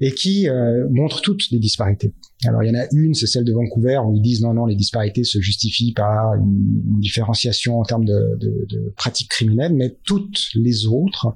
et 0.00 0.12
qui 0.12 0.48
euh, 0.48 0.86
montrent 0.90 1.20
toutes 1.20 1.50
les 1.50 1.58
disparités. 1.58 2.12
Alors 2.44 2.62
il 2.62 2.68
y 2.68 2.76
en 2.76 2.80
a 2.80 2.86
une, 2.92 3.14
c'est 3.14 3.26
celle 3.26 3.44
de 3.44 3.52
Vancouver, 3.52 4.00
où 4.06 4.14
ils 4.16 4.22
disent 4.22 4.42
non, 4.42 4.54
non, 4.54 4.66
les 4.66 4.76
disparités 4.76 5.24
se 5.24 5.40
justifient 5.40 5.92
par 5.92 6.34
une, 6.34 7.00
différenciation 7.00 7.80
en 7.80 7.84
termes 7.84 8.04
de, 8.04 8.36
de, 8.38 8.66
de, 8.68 8.92
pratiques 8.96 9.30
criminelles, 9.30 9.74
mais 9.74 9.96
toutes 10.04 10.48
les 10.54 10.86
autres 10.86 11.34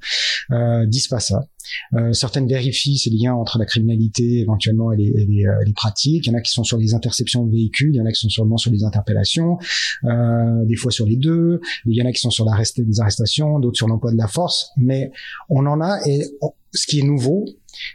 euh, 0.50 0.86
disent 0.86 1.08
pas 1.08 1.20
ça. 1.20 1.46
Euh, 1.94 2.12
certaines 2.12 2.46
vérifient 2.46 2.98
ces 2.98 3.10
liens 3.10 3.34
entre 3.34 3.58
la 3.58 3.64
criminalité 3.64 4.40
éventuellement 4.40 4.92
et 4.92 4.96
les, 4.96 5.08
et, 5.08 5.26
les, 5.26 5.46
euh, 5.46 5.52
les, 5.64 5.72
pratiques. 5.72 6.26
Il 6.26 6.30
y 6.30 6.34
en 6.34 6.38
a 6.38 6.40
qui 6.40 6.52
sont 6.52 6.64
sur 6.64 6.78
les 6.78 6.94
interceptions 6.94 7.44
de 7.44 7.50
véhicules, 7.50 7.90
il 7.94 7.98
y 7.98 8.00
en 8.00 8.06
a 8.06 8.12
qui 8.12 8.20
sont 8.20 8.28
seulement 8.28 8.56
sur 8.56 8.70
les 8.70 8.84
interpellations, 8.84 9.58
euh, 10.04 10.64
des 10.64 10.76
fois 10.76 10.90
sur 10.90 11.06
les 11.06 11.16
deux. 11.16 11.60
Il 11.86 11.96
y 11.96 12.02
en 12.02 12.06
a 12.06 12.12
qui 12.12 12.20
sont 12.20 12.30
sur 12.30 12.44
les 12.44 13.00
arrestations, 13.00 13.58
d'autres 13.58 13.76
sur 13.76 13.88
l'emploi 13.88 14.12
de 14.12 14.18
la 14.18 14.28
force. 14.28 14.70
Mais 14.76 15.10
on 15.48 15.66
en 15.66 15.80
a 15.80 15.98
et 16.06 16.24
ce 16.72 16.86
qui 16.86 17.00
est 17.00 17.04
nouveau, 17.04 17.44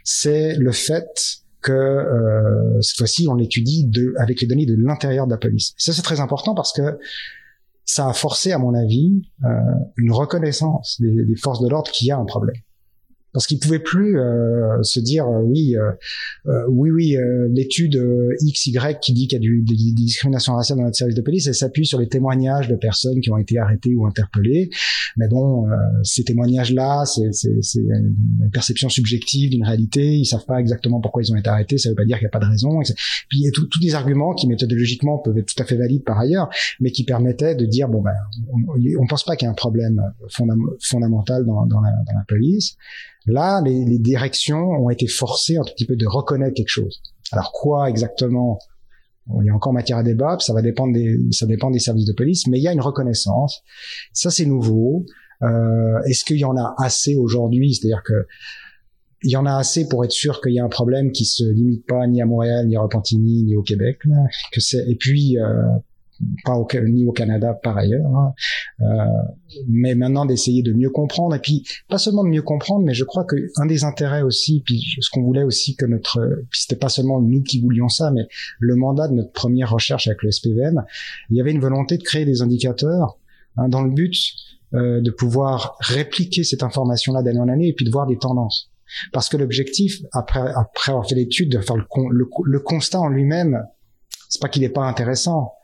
c'est 0.04 0.56
le 0.56 0.72
fait 0.72 1.42
que 1.62 1.72
euh, 1.72 2.80
cette 2.80 2.96
fois-ci 2.96 3.28
on 3.28 3.34
l'étudie 3.34 3.90
avec 4.18 4.40
les 4.40 4.46
données 4.46 4.66
de 4.66 4.74
l'intérieur 4.76 5.26
de 5.26 5.32
la 5.32 5.38
police. 5.38 5.74
Ça 5.76 5.92
c'est 5.92 6.02
très 6.02 6.20
important 6.20 6.54
parce 6.54 6.72
que 6.72 6.98
ça 7.84 8.08
a 8.08 8.12
forcé, 8.12 8.52
à 8.52 8.58
mon 8.58 8.72
avis, 8.72 9.22
euh, 9.44 9.48
une 9.96 10.12
reconnaissance 10.12 11.00
des, 11.00 11.24
des 11.24 11.36
forces 11.36 11.60
de 11.60 11.68
l'ordre 11.68 11.90
qu'il 11.90 12.06
y 12.06 12.12
a 12.12 12.16
un 12.16 12.24
problème 12.24 12.54
parce 13.32 13.46
qu'ils 13.46 13.58
pouvaient 13.58 13.78
plus 13.78 14.18
euh, 14.18 14.82
se 14.82 15.00
dire 15.00 15.26
euh, 15.26 15.40
oui 15.42 15.76
euh, 15.76 15.92
euh 16.46 16.64
oui 16.68 16.90
oui 16.90 17.16
euh, 17.16 17.48
l'étude 17.50 18.00
X 18.40 18.66
Y 18.66 19.00
qui 19.00 19.12
dit 19.12 19.28
qu'il 19.28 19.36
y 19.36 19.40
a 19.40 19.40
du, 19.40 19.62
des, 19.62 19.74
des 19.74 20.04
discriminations 20.04 20.54
raciales 20.54 20.78
dans 20.78 20.84
notre 20.84 20.96
service 20.96 21.14
de 21.14 21.22
police 21.22 21.46
elle 21.46 21.54
s'appuie 21.54 21.86
sur 21.86 22.00
les 22.00 22.08
témoignages 22.08 22.68
de 22.68 22.76
personnes 22.76 23.20
qui 23.20 23.30
ont 23.30 23.38
été 23.38 23.58
arrêtées 23.58 23.94
ou 23.94 24.06
interpellées. 24.06 24.70
Mais 25.16 25.28
bon 25.28 25.66
ces 26.02 26.24
témoignages 26.24 26.72
là 26.72 27.04
c'est 27.04 27.30
une 27.74 28.50
perception 28.52 28.88
subjective 28.88 29.50
d'une 29.50 29.64
réalité. 29.64 30.16
Ils 30.16 30.26
savent 30.26 30.46
pas 30.46 30.60
exactement 30.60 31.00
pourquoi 31.00 31.22
ils 31.22 31.32
ont 31.32 31.36
été 31.36 31.48
arrêtés. 31.48 31.78
Ça 31.78 31.88
veut 31.90 31.94
pas 31.94 32.04
dire 32.04 32.18
qu'il 32.18 32.24
y 32.24 32.28
a 32.28 32.30
pas 32.30 32.38
de 32.40 32.50
raison 32.50 32.80
puis 33.28 33.38
il 33.38 33.44
y 33.44 33.48
a 33.48 33.50
tous 33.52 33.68
des 33.80 33.94
arguments 33.94 34.34
qui 34.34 34.46
méthodologiquement 34.48 35.18
peuvent 35.18 35.38
être 35.38 35.54
tout 35.54 35.62
à 35.62 35.66
fait 35.66 35.76
valides 35.76 36.04
par 36.04 36.18
ailleurs 36.18 36.48
mais 36.80 36.90
qui 36.90 37.04
permettaient 37.04 37.54
de 37.54 37.66
dire 37.66 37.88
bon 37.88 38.02
ben 38.02 38.14
on, 38.52 39.02
on 39.02 39.06
pense 39.06 39.24
pas 39.24 39.36
qu'il 39.36 39.46
y 39.46 39.48
a 39.48 39.52
un 39.52 39.54
problème 39.54 40.00
fondamental 40.80 41.44
dans, 41.44 41.66
dans, 41.66 41.80
la, 41.80 41.90
dans 42.06 42.18
la 42.18 42.24
police 42.26 42.76
Là, 43.26 43.60
les, 43.64 43.84
les, 43.84 43.98
directions 43.98 44.70
ont 44.70 44.90
été 44.90 45.06
forcées 45.06 45.56
un 45.56 45.62
tout 45.62 45.74
petit 45.74 45.86
peu 45.86 45.96
de 45.96 46.06
reconnaître 46.06 46.54
quelque 46.54 46.68
chose. 46.68 47.02
Alors 47.32 47.52
quoi 47.52 47.88
exactement? 47.88 48.58
Il 49.40 49.46
y 49.46 49.50
a 49.50 49.54
encore 49.54 49.72
matière 49.72 49.98
à 49.98 50.02
débat, 50.02 50.36
ça 50.40 50.52
va 50.52 50.62
dépendre 50.62 50.94
des, 50.94 51.16
ça 51.30 51.46
dépend 51.46 51.70
des 51.70 51.78
services 51.78 52.06
de 52.06 52.12
police, 52.12 52.46
mais 52.48 52.58
il 52.58 52.62
y 52.62 52.68
a 52.68 52.72
une 52.72 52.80
reconnaissance. 52.80 53.62
Ça, 54.12 54.30
c'est 54.30 54.46
nouveau. 54.46 55.04
Euh, 55.42 56.02
Est-ce 56.06 56.24
qu'il 56.24 56.38
y 56.38 56.44
en 56.44 56.56
a 56.56 56.74
assez 56.78 57.16
aujourd'hui? 57.16 57.74
C'est-à-dire 57.74 58.02
que 58.04 58.26
il 59.22 59.30
y 59.30 59.36
en 59.36 59.44
a 59.44 59.54
assez 59.54 59.86
pour 59.86 60.02
être 60.04 60.12
sûr 60.12 60.40
qu'il 60.40 60.54
y 60.54 60.60
a 60.60 60.64
un 60.64 60.70
problème 60.70 61.12
qui 61.12 61.26
se 61.26 61.44
limite 61.44 61.86
pas 61.86 62.06
ni 62.06 62.22
à 62.22 62.26
Montréal, 62.26 62.66
ni 62.66 62.76
à 62.76 62.80
Repentigny, 62.80 63.42
ni 63.44 63.54
au 63.54 63.62
Québec. 63.62 63.98
Là, 64.06 64.16
que 64.50 64.90
et 64.90 64.96
puis 64.96 65.38
euh, 65.38 65.62
pas 66.44 66.54
au, 66.54 66.66
ni 66.86 67.06
au 67.06 67.12
Canada 67.12 67.54
par 67.54 67.76
ailleurs, 67.76 68.14
hein. 68.14 68.34
euh, 68.80 68.84
mais 69.68 69.94
maintenant 69.94 70.26
d'essayer 70.26 70.62
de 70.62 70.72
mieux 70.72 70.90
comprendre 70.90 71.34
et 71.34 71.38
puis 71.38 71.66
pas 71.88 71.98
seulement 71.98 72.24
de 72.24 72.28
mieux 72.28 72.42
comprendre, 72.42 72.84
mais 72.84 72.94
je 72.94 73.04
crois 73.04 73.24
que 73.24 73.36
un 73.56 73.66
des 73.66 73.84
intérêts 73.84 74.22
aussi, 74.22 74.62
puis 74.64 74.82
ce 75.00 75.10
qu'on 75.10 75.22
voulait 75.22 75.42
aussi 75.42 75.76
que 75.76 75.86
notre, 75.86 76.20
puis 76.50 76.62
c'était 76.62 76.76
pas 76.76 76.88
seulement 76.88 77.20
nous 77.20 77.42
qui 77.42 77.60
voulions 77.60 77.88
ça, 77.88 78.10
mais 78.10 78.26
le 78.58 78.76
mandat 78.76 79.08
de 79.08 79.14
notre 79.14 79.32
première 79.32 79.70
recherche 79.70 80.06
avec 80.06 80.22
le 80.22 80.30
SPVM, 80.30 80.84
il 81.30 81.36
y 81.36 81.40
avait 81.40 81.52
une 81.52 81.60
volonté 81.60 81.96
de 81.96 82.02
créer 82.02 82.24
des 82.24 82.42
indicateurs 82.42 83.18
hein, 83.56 83.68
dans 83.68 83.82
le 83.82 83.90
but 83.90 84.14
euh, 84.74 85.00
de 85.00 85.10
pouvoir 85.10 85.76
répliquer 85.80 86.44
cette 86.44 86.62
information-là 86.62 87.22
d'année 87.22 87.40
en 87.40 87.48
année 87.48 87.68
et 87.68 87.72
puis 87.72 87.84
de 87.84 87.90
voir 87.90 88.06
des 88.06 88.18
tendances. 88.18 88.70
Parce 89.12 89.28
que 89.28 89.36
l'objectif, 89.36 90.00
après, 90.12 90.52
après 90.54 90.92
avoir 90.92 91.08
fait 91.08 91.14
l'étude, 91.14 91.50
de 91.50 91.60
faire 91.60 91.76
le, 91.76 91.84
le, 92.10 92.28
le 92.44 92.60
constat 92.60 93.00
en 93.00 93.08
lui-même, 93.08 93.64
c'est 94.28 94.40
pas 94.40 94.48
qu'il 94.48 94.62
n'est 94.62 94.68
pas 94.68 94.84
intéressant, 94.84 95.54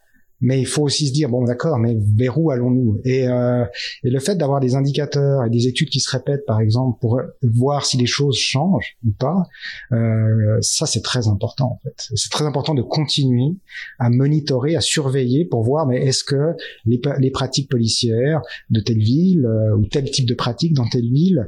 mais 0.40 0.60
il 0.60 0.66
faut 0.66 0.82
aussi 0.82 1.08
se 1.08 1.12
dire 1.12 1.28
bon 1.28 1.44
d'accord 1.44 1.78
mais 1.78 1.96
vers 2.16 2.38
où 2.38 2.50
allons-nous? 2.50 3.00
Et, 3.04 3.28
euh, 3.28 3.64
et 4.04 4.10
le 4.10 4.20
fait 4.20 4.36
d'avoir 4.36 4.60
des 4.60 4.74
indicateurs 4.74 5.44
et 5.44 5.50
des 5.50 5.66
études 5.66 5.88
qui 5.88 6.00
se 6.00 6.10
répètent 6.10 6.44
par 6.46 6.60
exemple 6.60 6.98
pour 7.00 7.20
voir 7.42 7.86
si 7.86 7.96
les 7.96 8.06
choses 8.06 8.36
changent 8.36 8.96
ou 9.06 9.12
pas 9.18 9.44
euh, 9.92 10.58
ça 10.60 10.86
c'est 10.86 11.02
très 11.02 11.28
important 11.28 11.72
en 11.72 11.80
fait 11.82 12.08
c'est 12.14 12.30
très 12.30 12.44
important 12.44 12.74
de 12.74 12.82
continuer 12.82 13.56
à 13.98 14.10
monitorer 14.10 14.76
à 14.76 14.80
surveiller 14.80 15.44
pour 15.44 15.62
voir 15.62 15.86
mais 15.86 16.04
est-ce 16.04 16.24
que 16.24 16.54
les, 16.84 17.30
pratiques 17.30 17.70
policières 17.70 18.40
de 18.70 18.80
telle 18.80 18.98
ville 18.98 19.46
euh, 19.46 19.76
ou 19.76 19.86
tel 19.86 20.10
type 20.10 20.26
de 20.26 20.34
pratique 20.34 20.74
dans 20.74 20.88
telle 20.88 21.10
ville 21.10 21.46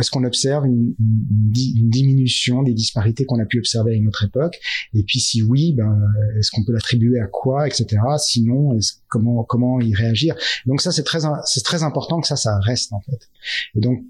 est-ce 0.00 0.10
qu'on 0.10 0.24
observe 0.24 0.66
une, 0.66 0.94
diminution 0.98 2.62
des 2.62 2.74
disparités 2.74 3.24
qu'on 3.24 3.40
a 3.40 3.46
pu 3.46 3.58
observer 3.58 3.92
à 3.92 3.94
une 3.94 4.08
autre 4.08 4.24
époque? 4.24 4.58
Et 4.94 5.02
puis 5.02 5.20
si 5.20 5.42
oui 5.42 5.72
ben 5.72 5.98
est-ce 6.38 6.50
qu'on 6.50 6.64
peut 6.64 6.72
l'attribuer 6.72 7.18
à 7.20 7.26
quoi. 7.26 7.66
Sinon, 8.18 8.78
comment 9.08 9.44
comment 9.44 9.80
y 9.80 9.94
réagir? 9.94 10.36
Donc 10.66 10.80
ça, 10.80 10.92
c'est 10.92 11.04
très 11.04 11.20
c'est 11.44 11.64
très 11.64 11.82
important 11.82 12.20
que 12.20 12.26
ça, 12.26 12.36
ça 12.36 12.58
reste 12.60 12.92
en 12.92 13.00
fait. 13.00 13.28
Et 13.74 13.80
donc 13.80 14.02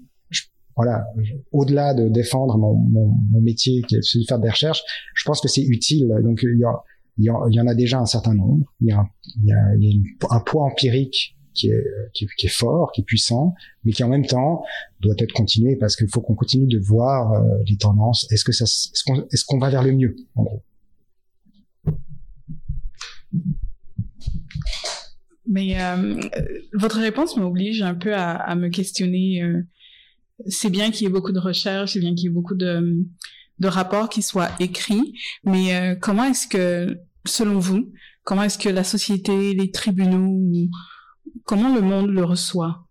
voilà, 0.75 1.05
au-delà 1.51 1.95
de 1.95 2.07
défendre 2.07 2.57
mon, 2.59 2.75
mon, 2.75 3.07
mon, 3.31 3.41
métier 3.41 3.81
qui 3.87 3.95
est 3.95 4.03
celui 4.03 4.25
de 4.25 4.27
faire 4.27 4.39
des 4.39 4.49
recherches, 4.49 4.83
je 5.15 5.23
pense 5.25 5.41
que 5.41 5.47
c'est 5.47 5.63
utile. 5.63 6.07
Donc 6.23 6.41
il 6.43 6.59
y, 6.59 6.63
a, 6.63 6.83
il 7.17 7.25
y, 7.25 7.59
en 7.59 7.67
a 7.67 7.73
déjà 7.73 7.99
un 7.99 8.05
certain 8.05 8.35
nombre. 8.35 8.71
Il 8.79 8.89
y 8.89 8.91
a, 8.91 8.99
un, 8.99 9.09
il 9.37 9.45
y 9.47 9.51
a, 9.51 9.75
il 9.79 9.83
y 9.83 10.05
a 10.29 10.35
un 10.35 10.39
poids 10.39 10.65
empirique 10.65 11.35
qui 11.55 11.69
est, 11.69 11.83
qui, 12.13 12.27
qui, 12.37 12.45
est 12.45 12.49
fort, 12.49 12.91
qui 12.91 13.01
est 13.01 13.03
puissant, 13.03 13.55
mais 13.83 13.91
qui 13.91 14.03
en 14.03 14.09
même 14.09 14.27
temps 14.27 14.63
doit 15.01 15.15
être 15.17 15.33
continué 15.33 15.75
parce 15.75 15.95
qu'il 15.95 16.07
faut 16.09 16.21
qu'on 16.21 16.35
continue 16.35 16.67
de 16.67 16.79
voir 16.79 17.33
euh, 17.33 17.41
les 17.67 17.77
tendances. 17.77 18.31
Est-ce 18.31 18.45
que 18.45 18.51
ça, 18.51 18.65
est-ce 18.65 19.03
qu'on, 19.03 19.25
est-ce 19.31 19.45
qu'on 19.45 19.57
va 19.57 19.71
vers 19.71 19.83
le 19.83 19.93
mieux, 19.93 20.15
en 20.35 20.43
gros? 20.43 20.63
Mais 25.47 25.81
euh, 25.81 26.19
votre 26.73 26.99
réponse 26.99 27.37
m'oblige 27.37 27.81
un 27.81 27.95
peu 27.95 28.13
à, 28.13 28.53
me 28.55 28.69
questionner. 28.69 29.41
Euh, 29.41 29.61
c'est 30.47 30.69
bien 30.69 30.91
qu'il 30.91 31.03
y 31.03 31.09
ait 31.09 31.13
beaucoup 31.13 31.31
de 31.31 31.39
recherches, 31.39 31.93
c'est 31.93 31.99
bien 31.99 32.13
qu'il 32.13 32.25
y 32.25 32.27
ait 32.27 32.33
beaucoup 32.33 32.55
de, 32.55 33.05
rapports 33.63 34.09
qui 34.09 34.21
soient 34.21 34.49
écrits, 34.59 35.13
mais 35.43 35.75
euh, 35.75 35.95
comment 35.95 36.25
est-ce 36.25 36.47
que, 36.47 36.99
selon 37.25 37.59
vous, 37.59 37.91
comment 38.23 38.43
est-ce 38.43 38.57
que 38.57 38.69
la 38.69 38.83
société, 38.83 39.53
les 39.53 39.71
tribunaux, 39.71 40.69
comment 41.45 41.73
le 41.73 41.81
monde 41.81 42.09
le 42.09 42.23
reçoit? 42.23 42.86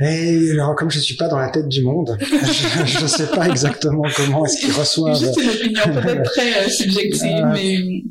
Et 0.00 0.50
alors, 0.50 0.74
comme 0.74 0.90
je 0.90 0.98
suis 0.98 1.16
pas 1.16 1.28
dans 1.28 1.38
la 1.38 1.50
tête 1.50 1.68
du 1.68 1.82
monde, 1.82 2.18
je 2.20 3.02
ne 3.02 3.08
sais 3.08 3.26
pas 3.28 3.48
exactement 3.48 4.02
comment 4.14 4.44
est-ce 4.44 4.60
qu'ils 4.60 4.74
reçoivent. 4.74 5.18
Juste 5.18 5.40
une 5.40 5.48
opinion 5.48 6.00
peut-être 6.02 6.22
très 6.24 6.68
subjective, 6.68 7.46
mais 7.52 8.02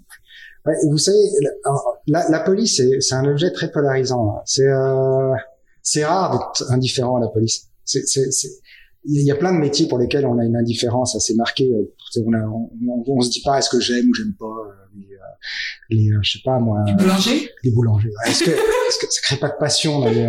vous 0.89 0.97
savez, 0.97 1.17
la, 2.07 2.27
la 2.29 2.39
police, 2.39 2.81
c'est 2.99 3.15
un 3.15 3.25
objet 3.25 3.51
très 3.51 3.71
polarisant. 3.71 4.41
C'est 4.45 4.67
euh, 4.67 5.33
c'est 5.83 6.03
rare 6.03 6.31
d'être 6.31 6.71
indifférent 6.71 7.17
à 7.17 7.19
la 7.19 7.27
police. 7.27 7.69
C'est 7.83 8.01
il 9.07 9.23
y 9.23 9.31
a 9.31 9.35
plein 9.35 9.53
de 9.53 9.59
métiers 9.59 9.87
pour 9.87 9.99
lesquels 9.99 10.25
on 10.25 10.39
a 10.39 10.43
une 10.43 10.55
indifférence 10.55 11.15
assez 11.15 11.35
marquée. 11.35 11.71
On, 12.17 12.33
a, 12.33 12.39
on, 12.47 13.03
on, 13.05 13.21
se 13.21 13.29
dit 13.29 13.41
pas 13.41 13.59
est-ce 13.59 13.69
que 13.69 13.79
j'aime 13.79 14.09
ou 14.09 14.13
j'aime 14.15 14.33
pas 14.33 14.45
euh, 14.45 14.64
les, 15.89 16.09
euh, 16.11 16.19
je 16.21 16.33
sais 16.33 16.41
pas 16.43 16.59
moi. 16.59 16.83
Les 16.85 16.93
boulangers. 16.93 17.49
Les 17.63 17.71
boulangers. 17.71 18.11
Est-ce 18.27 18.43
que, 18.43 18.51
est-ce 18.89 18.99
que 18.99 19.11
ça 19.11 19.21
crée 19.23 19.37
pas 19.37 19.49
de 19.49 19.57
passion 19.59 19.99
dans 19.99 20.09
les, 20.09 20.25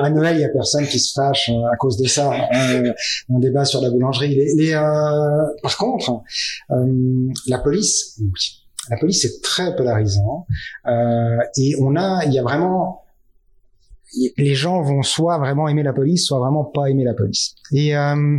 À 0.00 0.10
Noël, 0.10 0.36
il 0.36 0.40
y 0.40 0.44
a 0.44 0.48
personne 0.48 0.86
qui 0.86 0.98
se 0.98 1.12
fâche 1.12 1.50
à 1.72 1.76
cause 1.76 1.96
de 1.96 2.06
ça. 2.06 2.30
Un, 2.52 2.84
un 2.84 3.38
débat 3.38 3.64
sur 3.64 3.80
la 3.80 3.90
boulangerie. 3.90 4.34
Les, 4.34 4.54
les 4.54 4.72
par 5.62 5.76
contre, 5.76 6.22
la 6.68 7.58
police, 7.58 8.20
la 8.90 8.96
police 8.96 9.22
c'est 9.22 9.40
très 9.42 9.74
polarisant 9.76 10.46
euh, 10.86 11.38
et 11.56 11.74
on 11.80 11.96
a, 11.96 12.24
il 12.24 12.32
y 12.32 12.38
a 12.38 12.42
vraiment, 12.42 13.04
les 14.36 14.54
gens 14.54 14.82
vont 14.82 15.02
soit 15.02 15.38
vraiment 15.38 15.68
aimer 15.68 15.82
la 15.82 15.92
police, 15.92 16.26
soit 16.26 16.38
vraiment 16.38 16.64
pas 16.64 16.90
aimer 16.90 17.04
la 17.04 17.14
police. 17.14 17.54
Et 17.72 17.96
euh, 17.96 18.38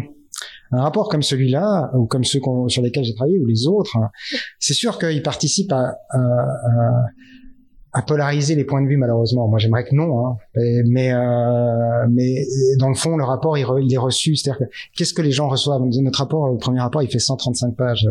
un 0.73 0.81
rapport 0.81 1.09
comme 1.09 1.21
celui-là, 1.23 1.91
ou 1.95 2.05
comme 2.05 2.23
ceux 2.23 2.39
sur 2.67 2.81
lesquels 2.81 3.03
j'ai 3.03 3.15
travaillé, 3.15 3.39
ou 3.39 3.45
les 3.45 3.67
autres, 3.67 3.97
c'est 4.59 4.73
sûr 4.73 4.97
qu'ils 4.97 5.21
participent 5.23 5.71
à, 5.71 5.95
à, 7.93 8.01
polariser 8.01 8.55
les 8.55 8.63
points 8.63 8.81
de 8.81 8.87
vue 8.87 8.97
malheureusement. 8.97 9.47
Moi 9.47 9.59
j'aimerais 9.59 9.83
que 9.83 9.95
non, 9.95 10.27
hein. 10.27 10.37
mais 10.87 11.13
euh, 11.13 12.07
mais 12.09 12.43
dans 12.79 12.89
le 12.89 12.95
fond 12.95 13.17
le 13.17 13.23
rapport 13.23 13.57
il, 13.57 13.65
il 13.83 13.93
est 13.93 13.97
reçu, 13.97 14.35
c'est-à-dire 14.35 14.67
que 14.67 14.73
qu'est-ce 14.95 15.13
que 15.13 15.21
les 15.21 15.31
gens 15.31 15.47
reçoivent? 15.47 15.81
Notre 15.83 16.19
rapport, 16.19 16.49
le 16.49 16.57
premier 16.57 16.79
rapport, 16.79 17.03
il 17.03 17.09
fait 17.09 17.19
135 17.19 17.75
pages 17.75 18.07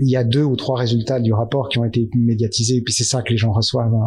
il 0.00 0.10
y 0.10 0.16
a 0.16 0.24
deux 0.24 0.42
ou 0.42 0.56
trois 0.56 0.78
résultats 0.78 1.20
du 1.20 1.32
rapport 1.32 1.68
qui 1.68 1.78
ont 1.78 1.84
été 1.84 2.08
médiatisés 2.16 2.76
et 2.76 2.80
puis 2.82 2.92
c'est 2.92 3.04
ça 3.04 3.22
que 3.22 3.30
les 3.30 3.36
gens 3.36 3.52
reçoivent 3.52 3.94
hein. 3.94 4.06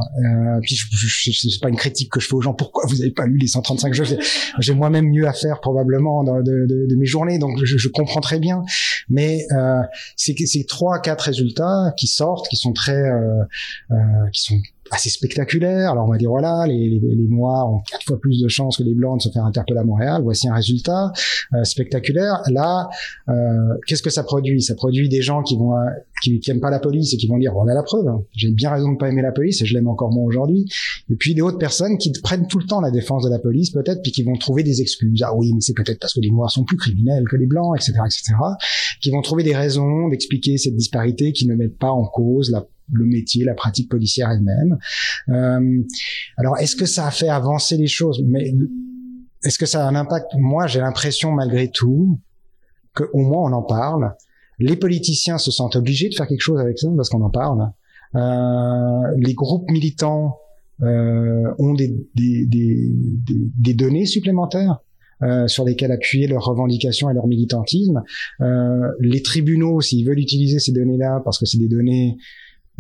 euh, 0.57 0.59
puis 0.61 0.75
je, 0.75 0.85
je, 0.91 1.31
je, 1.31 1.49
c'est 1.49 1.61
pas 1.61 1.69
une 1.69 1.75
critique 1.75 2.11
que 2.11 2.19
je 2.19 2.27
fais 2.27 2.33
aux 2.33 2.41
gens. 2.41 2.53
Pourquoi 2.53 2.85
vous 2.87 3.01
avez 3.01 3.11
pas 3.11 3.25
lu 3.25 3.37
les 3.37 3.47
135 3.47 3.93
jeux? 3.93 4.17
J'ai 4.59 4.73
moi-même 4.73 5.09
mieux 5.09 5.27
à 5.27 5.33
faire 5.33 5.59
probablement 5.61 6.23
de, 6.23 6.41
de, 6.41 6.87
de 6.87 6.95
mes 6.95 7.05
journées 7.05 7.37
donc 7.37 7.63
je, 7.63 7.77
je, 7.77 7.87
comprends 7.89 8.21
très 8.21 8.39
bien. 8.39 8.63
Mais 9.09 9.45
euh, 9.51 9.81
c'est 10.15 10.35
ces 10.45 10.65
trois 10.65 10.99
quatre 10.99 11.21
résultats 11.21 11.93
qui 11.97 12.07
sortent 12.07 12.47
qui 12.47 12.55
sont 12.55 12.73
très 12.73 12.93
euh, 12.93 13.43
euh, 13.91 13.95
qui 14.31 14.41
sont 14.41 14.59
assez 14.91 15.09
spectaculaire. 15.09 15.91
Alors 15.91 16.05
on 16.05 16.11
va 16.11 16.17
dire 16.17 16.29
voilà, 16.29 16.65
les, 16.67 16.89
les, 16.89 16.99
les, 16.99 17.27
Noirs 17.27 17.71
ont 17.71 17.81
quatre 17.89 18.03
fois 18.03 18.19
plus 18.19 18.41
de 18.41 18.47
chances 18.47 18.77
que 18.77 18.83
les 18.83 18.93
Blancs 18.93 19.17
de 19.17 19.23
se 19.23 19.29
faire 19.29 19.45
interpeller 19.45 19.79
à 19.79 19.83
Montréal. 19.83 20.21
Voici 20.23 20.47
un 20.47 20.53
résultat 20.53 21.11
euh, 21.53 21.63
spectaculaire. 21.63 22.41
Là, 22.51 22.89
euh, 23.29 23.33
qu'est-ce 23.87 24.03
que 24.03 24.09
ça 24.09 24.23
produit? 24.23 24.61
Ça 24.61 24.75
produit 24.75 25.09
des 25.09 25.21
gens 25.21 25.41
qui 25.43 25.55
vont 25.55 25.73
euh, 25.73 25.89
qui, 26.21 26.39
qui 26.39 26.51
aiment 26.51 26.59
pas 26.59 26.69
la 26.69 26.79
police 26.79 27.13
et 27.13 27.17
qui 27.17 27.27
vont 27.27 27.37
dire 27.37 27.55
on 27.55 27.67
a 27.67 27.73
la 27.73 27.83
preuve. 27.83 28.07
Hein. 28.07 28.23
J'ai 28.35 28.51
bien 28.51 28.71
raison 28.71 28.93
de 28.93 28.97
pas 28.97 29.09
aimer 29.09 29.21
la 29.21 29.31
police 29.31 29.61
et 29.61 29.65
je 29.65 29.73
l'aime 29.73 29.87
encore 29.87 30.11
moins 30.11 30.25
aujourd'hui. 30.25 30.65
Et 31.09 31.15
puis 31.15 31.33
des 31.35 31.41
autres 31.41 31.57
personnes 31.57 31.97
qui 31.97 32.11
prennent 32.21 32.47
tout 32.47 32.59
le 32.59 32.65
temps 32.65 32.81
la 32.81 32.91
défense 32.91 33.23
de 33.23 33.29
la 33.29 33.39
police 33.39 33.71
peut-être 33.71 34.01
puis 34.01 34.11
qui 34.11 34.23
vont 34.23 34.35
trouver 34.35 34.63
des 34.63 34.81
excuses. 34.81 35.23
Ah 35.23 35.35
oui, 35.35 35.51
mais 35.53 35.61
c'est 35.61 35.73
peut-être 35.73 35.99
parce 35.99 36.13
que 36.13 36.19
les 36.19 36.31
Noirs 36.31 36.51
sont 36.51 36.63
plus 36.63 36.77
criminels 36.77 37.23
que 37.29 37.35
les 37.35 37.47
Blancs, 37.47 37.75
etc., 37.75 37.93
etc. 38.05 38.33
Qui 39.01 39.11
vont 39.11 39.21
trouver 39.21 39.43
des 39.43 39.55
raisons 39.55 40.09
d'expliquer 40.09 40.57
cette 40.57 40.75
disparité 40.75 41.31
qui 41.33 41.47
ne 41.47 41.55
mettent 41.55 41.77
pas 41.77 41.91
en 41.91 42.05
cause 42.05 42.51
la 42.51 42.65
le 42.91 43.05
métier, 43.05 43.45
la 43.45 43.53
pratique 43.53 43.89
policière 43.89 44.29
elle-même. 44.29 44.77
Euh, 45.29 45.83
alors, 46.37 46.57
est-ce 46.57 46.75
que 46.75 46.85
ça 46.85 47.07
a 47.07 47.11
fait 47.11 47.29
avancer 47.29 47.77
les 47.77 47.87
choses? 47.87 48.21
Mais 48.25 48.53
est-ce 49.43 49.57
que 49.57 49.65
ça 49.65 49.85
a 49.85 49.89
un 49.89 49.95
impact? 49.95 50.31
Moi, 50.37 50.67
j'ai 50.67 50.79
l'impression, 50.79 51.31
malgré 51.31 51.69
tout, 51.69 52.19
qu'au 52.93 53.19
moins 53.19 53.51
on 53.51 53.53
en 53.53 53.63
parle. 53.63 54.13
Les 54.59 54.75
politiciens 54.75 55.37
se 55.37 55.51
sentent 55.51 55.75
obligés 55.75 56.09
de 56.09 56.13
faire 56.13 56.27
quelque 56.27 56.41
chose 56.41 56.59
avec 56.59 56.77
ça 56.77 56.87
parce 56.95 57.09
qu'on 57.09 57.21
en 57.21 57.31
parle. 57.31 57.71
Euh, 58.15 59.15
les 59.17 59.33
groupes 59.33 59.69
militants 59.69 60.37
euh, 60.83 61.51
ont 61.57 61.73
des, 61.73 61.89
données 63.73 64.05
supplémentaires. 64.05 64.79
Sur 65.47 65.63
lesquelles 65.63 65.93
appuyer 65.93 66.27
leurs 66.27 66.43
revendications 66.43 67.09
et 67.09 67.13
leur 67.13 67.27
militantisme. 67.27 68.03
Les 68.99 69.21
tribunaux, 69.21 69.79
s'ils 69.79 70.05
veulent 70.05 70.19
utiliser 70.19 70.59
ces 70.59 70.73
données-là, 70.73 71.21
parce 71.23 71.39
que 71.39 71.45
c'est 71.45 71.59
des 71.59 71.69
données 71.69 72.17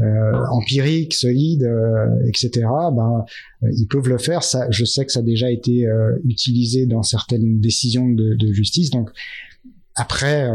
euh, 0.01 0.43
empiriques, 0.49 1.13
solides, 1.13 1.63
euh, 1.63 2.07
etc. 2.27 2.65
Ben, 2.93 3.25
euh, 3.61 3.67
ils 3.77 3.85
peuvent 3.87 4.09
le 4.09 4.17
faire. 4.17 4.43
Ça, 4.43 4.65
je 4.71 4.85
sais 4.85 5.05
que 5.05 5.11
ça 5.11 5.19
a 5.19 5.23
déjà 5.23 5.51
été 5.51 5.85
utilisé 6.23 6.85
dans 6.87 7.03
certaines 7.03 7.59
décisions 7.59 8.09
de, 8.09 8.35
de 8.35 8.53
justice. 8.53 8.89
Donc 8.89 9.11
après, 9.95 10.49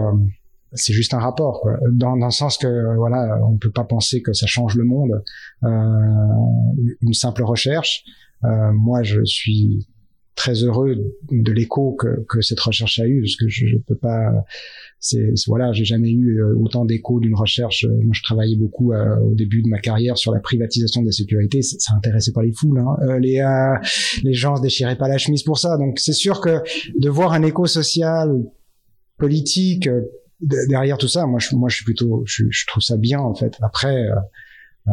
c'est 0.73 0.93
juste 0.93 1.15
un 1.15 1.21
rapport, 1.21 1.61
quoi. 1.61 1.79
Dans, 1.93 2.17
dans 2.17 2.27
le 2.27 2.33
sens 2.33 2.59
que 2.59 2.97
voilà, 2.97 3.39
on 3.49 3.57
peut 3.59 3.71
pas 3.71 3.85
penser 3.85 4.23
que 4.23 4.33
ça 4.33 4.47
change 4.47 4.75
le 4.75 4.85
monde. 4.85 5.23
une 5.63 7.15
simple 7.15 7.45
recherche. 7.45 8.03
moi, 8.43 9.05
je 9.05 9.25
suis 9.25 9.87
très 10.39 10.63
heureux 10.63 10.95
de 11.31 11.53
l'écho 11.53 11.93
que, 11.93 12.25
que, 12.29 12.41
cette 12.41 12.61
recherche 12.61 12.99
a 13.01 13.07
eu, 13.07 13.21
parce 13.21 13.37
que 13.37 13.49
je, 13.49 13.67
je 13.67 13.77
peux 13.77 13.97
pas. 13.97 14.31
C'est 15.01 15.33
voilà, 15.47 15.73
j'ai 15.73 15.85
jamais 15.85 16.11
eu 16.11 16.41
euh, 16.41 16.55
autant 16.57 16.85
d'écho 16.85 17.21
d'une 17.21 17.35
recherche. 17.35 17.85
Moi, 17.85 18.13
je 18.13 18.23
travaillais 18.23 18.57
beaucoup 18.57 18.93
euh, 18.93 19.17
au 19.19 19.35
début 19.35 19.63
de 19.63 19.69
ma 19.69 19.79
carrière 19.81 20.17
sur 20.17 20.33
la 20.33 20.41
privatisation 20.41 21.03
de 21.03 21.07
la 21.07 21.13
sécurité. 21.13 21.61
Ça, 21.63 21.77
ça 21.79 21.95
intéressait 21.95 22.33
pas 22.33 22.43
les 22.43 22.53
foules. 22.53 22.79
Hein. 22.79 22.97
Euh, 23.03 23.19
les 23.19 23.45
les 24.23 24.33
gens 24.33 24.57
se 24.57 24.63
déchiraient 24.63 24.97
pas 24.97 25.09
la 25.09 25.19
chemise 25.19 25.43
pour 25.43 25.59
ça. 25.59 25.77
Donc, 25.77 25.99
c'est 25.99 26.13
sûr 26.13 26.41
que 26.41 26.63
de 26.99 27.09
voir 27.09 27.33
un 27.33 27.43
écho 27.43 27.67
social, 27.67 28.31
politique 29.19 29.89
derrière 30.41 30.99
tout 30.99 31.09
ça, 31.09 31.27
moi, 31.27 31.41
je, 31.41 31.57
moi, 31.57 31.69
je 31.69 31.77
suis 31.77 31.85
plutôt, 31.85 32.23
je, 32.25 32.45
je 32.49 32.67
trouve 32.67 32.83
ça 32.83 32.97
bien 32.97 33.19
en 33.19 33.35
fait. 33.35 33.57
Après, 33.61 34.07
euh, 34.89 34.93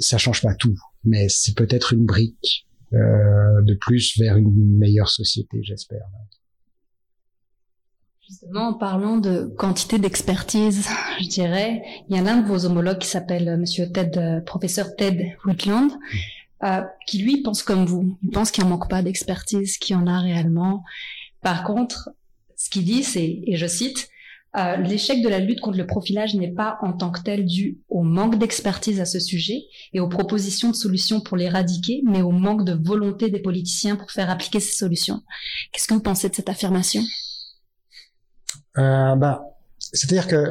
ça 0.00 0.18
change 0.18 0.42
pas 0.42 0.54
tout, 0.54 0.76
mais 1.04 1.28
c'est 1.28 1.56
peut-être 1.56 1.92
une 1.92 2.04
brique 2.04 2.66
euh, 2.72 2.73
de 2.94 3.74
plus 3.74 4.18
vers 4.18 4.36
une 4.36 4.78
meilleure 4.78 5.08
société, 5.08 5.60
j'espère. 5.62 6.06
Justement, 8.28 8.68
en 8.68 8.74
parlant 8.74 9.18
de 9.18 9.52
quantité 9.58 9.98
d'expertise, 9.98 10.88
je 11.20 11.28
dirais, 11.28 11.82
il 12.08 12.16
y 12.16 12.18
a 12.18 12.22
l'un 12.22 12.40
de 12.40 12.46
vos 12.46 12.64
homologues 12.64 12.98
qui 12.98 13.08
s'appelle 13.08 13.48
euh, 13.48 13.56
Monsieur 13.58 13.90
Ted, 13.92 14.18
euh, 14.18 14.40
professeur 14.40 14.96
Ted 14.96 15.36
Whitland, 15.44 15.92
euh, 16.62 16.80
qui 17.06 17.18
lui 17.18 17.42
pense 17.42 17.62
comme 17.62 17.84
vous. 17.84 18.16
Il 18.22 18.30
pense 18.30 18.50
qu'il 18.50 18.64
en 18.64 18.68
manque 18.68 18.88
pas 18.88 19.02
d'expertise, 19.02 19.76
qu'il 19.76 19.94
y 19.94 19.98
en 19.98 20.06
a 20.06 20.20
réellement. 20.20 20.84
Par 21.42 21.64
contre, 21.64 22.10
ce 22.56 22.70
qu'il 22.70 22.84
dit, 22.84 23.02
c'est, 23.02 23.42
et 23.46 23.56
je 23.56 23.66
cite, 23.66 24.08
euh, 24.56 24.76
l'échec 24.76 25.20
de 25.20 25.28
la 25.28 25.40
lutte 25.40 25.60
contre 25.60 25.78
le 25.78 25.86
profilage 25.86 26.34
n'est 26.36 26.52
pas 26.52 26.78
en 26.80 26.92
tant 26.92 27.10
que 27.10 27.20
tel 27.20 27.44
dû 27.44 27.80
au 27.88 28.02
manque 28.02 28.38
d'expertise 28.38 29.00
à 29.00 29.04
ce 29.04 29.18
sujet 29.18 29.62
et 29.92 29.98
aux 29.98 30.08
propositions 30.08 30.70
de 30.70 30.76
solutions 30.76 31.20
pour 31.20 31.36
l'éradiquer, 31.36 32.02
mais 32.04 32.22
au 32.22 32.30
manque 32.30 32.64
de 32.64 32.72
volonté 32.72 33.30
des 33.30 33.40
politiciens 33.40 33.96
pour 33.96 34.12
faire 34.12 34.30
appliquer 34.30 34.60
ces 34.60 34.76
solutions. 34.76 35.22
Qu'est-ce 35.72 35.88
que 35.88 35.94
vous 35.94 36.02
pensez 36.02 36.28
de 36.28 36.36
cette 36.36 36.48
affirmation? 36.48 37.02
Euh, 38.78 39.16
bah, 39.16 39.42
C'est-à-dire 39.78 40.28
que 40.28 40.50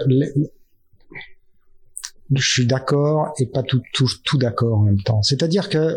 je 2.30 2.52
suis 2.52 2.68
d'accord 2.68 3.34
et 3.39 3.46
pas 3.46 3.63
tout, 3.63 3.82
tout, 3.94 4.38
d'accord 4.38 4.80
en 4.80 4.82
même 4.82 5.02
temps. 5.02 5.22
C'est-à-dire 5.22 5.70
que 5.70 5.96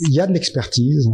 il 0.00 0.12
y 0.12 0.18
a 0.18 0.26
de 0.26 0.32
l'expertise, 0.32 1.10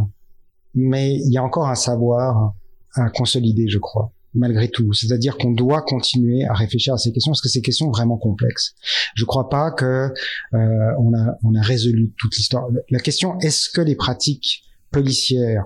mais 0.73 1.13
il 1.13 1.31
y 1.31 1.37
a 1.37 1.43
encore 1.43 1.67
un 1.67 1.75
savoir 1.75 2.55
à 2.95 3.09
consolider, 3.11 3.67
je 3.67 3.77
crois 3.77 4.11
malgré 4.33 4.69
tout. 4.69 4.93
C'est-à-dire 4.93 5.37
qu'on 5.37 5.51
doit 5.51 5.81
continuer 5.81 6.45
à 6.45 6.53
réfléchir 6.53 6.93
à 6.93 6.97
ces 6.97 7.11
questions 7.11 7.31
parce 7.31 7.41
que 7.41 7.49
ces 7.49 7.61
questions 7.61 7.89
vraiment 7.89 8.17
complexes. 8.17 8.75
Je 9.15 9.23
ne 9.23 9.27
crois 9.27 9.49
pas 9.49 9.71
que 9.71 9.85
euh, 10.53 10.91
on, 10.99 11.13
a, 11.13 11.37
on 11.43 11.55
a 11.55 11.61
résolu 11.61 12.13
toute 12.17 12.35
l'histoire. 12.37 12.67
La 12.89 12.99
question 12.99 13.39
est-ce 13.39 13.69
que 13.69 13.81
les 13.81 13.95
pratiques 13.95 14.63
policières 14.91 15.65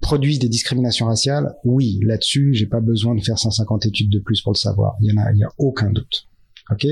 produisent 0.00 0.38
des 0.38 0.48
discriminations 0.48 1.06
raciales? 1.06 1.54
Oui, 1.64 2.00
là-dessus, 2.02 2.54
j'ai 2.54 2.66
pas 2.66 2.80
besoin 2.80 3.14
de 3.14 3.20
faire 3.22 3.38
150 3.38 3.86
études 3.86 4.10
de 4.10 4.18
plus 4.18 4.42
pour 4.42 4.52
le 4.52 4.58
savoir. 4.58 4.96
Il 5.00 5.10
y 5.10 5.18
en 5.18 5.22
a, 5.22 5.32
il 5.32 5.38
y 5.38 5.44
a 5.44 5.50
aucun 5.58 5.90
doute. 5.90 6.28
Ok? 6.70 6.86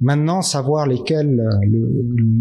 Maintenant, 0.00 0.42
savoir 0.42 0.86
lesquelles 0.86 1.40
euh, 1.40 1.66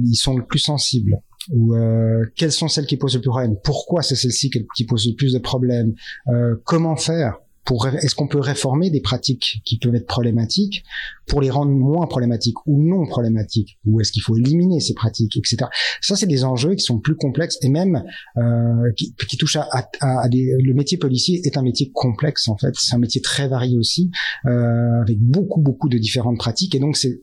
ils 0.05 0.15
sont 0.15 0.37
le 0.37 0.45
plus 0.45 0.59
sensibles 0.59 1.19
ou 1.51 1.75
euh, 1.75 2.25
quelles 2.35 2.51
sont 2.51 2.67
celles 2.67 2.85
qui 2.85 2.97
posent 2.97 3.15
le 3.15 3.21
plus 3.21 3.27
de 3.27 3.31
problèmes, 3.31 3.55
pourquoi 3.63 4.01
c'est 4.01 4.15
celles-ci 4.15 4.49
qui 4.49 4.85
posent 4.85 5.07
le 5.07 5.15
plus 5.15 5.33
de 5.33 5.39
problèmes, 5.39 5.93
euh, 6.27 6.55
comment 6.65 6.95
faire 6.95 7.39
pour 7.67 7.85
est-ce 7.85 8.15
qu'on 8.15 8.29
peut 8.29 8.39
réformer 8.39 8.89
des 8.89 9.01
pratiques 9.01 9.61
qui 9.65 9.77
peuvent 9.77 9.93
être 9.93 10.07
problématiques 10.07 10.85
pour 11.27 11.41
les 11.41 11.49
rendre 11.49 11.71
moins 11.71 12.07
problématiques 12.07 12.55
ou 12.65 12.81
non 12.81 13.05
problématiques? 13.05 13.77
Ou 13.85 13.99
est-ce 13.99 14.13
qu'il 14.13 14.21
faut 14.21 14.37
éliminer 14.37 14.79
ces 14.79 14.93
pratiques 14.93 15.35
etc 15.35 15.65
ça 16.01 16.15
c'est 16.15 16.27
des 16.27 16.45
enjeux 16.45 16.75
qui 16.75 16.83
sont 16.83 16.99
plus 16.99 17.15
complexes 17.15 17.57
et 17.61 17.67
même 17.67 18.03
euh, 18.37 18.91
qui, 18.95 19.13
qui, 19.27 19.35
touchent 19.35 19.57
à, 19.57 19.67
à, 19.99 20.21
à 20.21 20.29
des, 20.29 20.53
le 20.63 20.73
métier 20.73 20.97
policier 20.97 21.41
est 21.43 21.57
un 21.57 21.61
métier 21.61 21.91
complexe 21.93 22.47
en 22.47 22.55
fait. 22.55 22.73
C'est 22.77 22.95
un 22.95 22.99
métier 22.99 23.21
très 23.21 23.49
varié 23.49 23.77
aussi 23.77 24.11
euh, 24.45 25.01
avec 25.01 25.19
beaucoup 25.19 25.59
beaucoup 25.59 25.89
de 25.89 25.97
différentes 25.97 26.37
pratiques. 26.37 26.73
Et 26.73 26.79
donc 26.79 26.95
c'est 26.95 27.19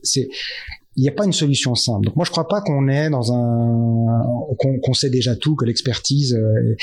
il 0.95 1.01
n'y 1.01 1.09
a 1.09 1.11
pas 1.11 1.25
une 1.25 1.33
solution 1.33 1.75
simple. 1.75 2.05
Donc 2.05 2.15
moi 2.15 2.25
je 2.25 2.31
crois 2.31 2.47
pas 2.47 2.61
qu'on 2.61 2.87
est 2.87 3.09
dans 3.09 3.33
un 3.33 4.23
qu'on 4.81 4.93
sait 4.93 5.09
déjà 5.09 5.35
tout, 5.35 5.55
que 5.55 5.65
l'expertise. 5.65 6.33
Euh, 6.33 6.75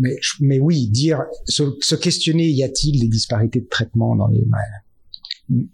mais, 0.00 0.16
mais 0.40 0.58
oui, 0.60 0.88
dire 0.88 1.22
se, 1.46 1.62
se 1.80 1.94
questionner, 1.94 2.48
y 2.48 2.62
a-t-il 2.62 3.00
des 3.00 3.08
disparités 3.08 3.60
de 3.60 3.68
traitement 3.68 4.14
dans 4.16 4.28
les 4.28 4.44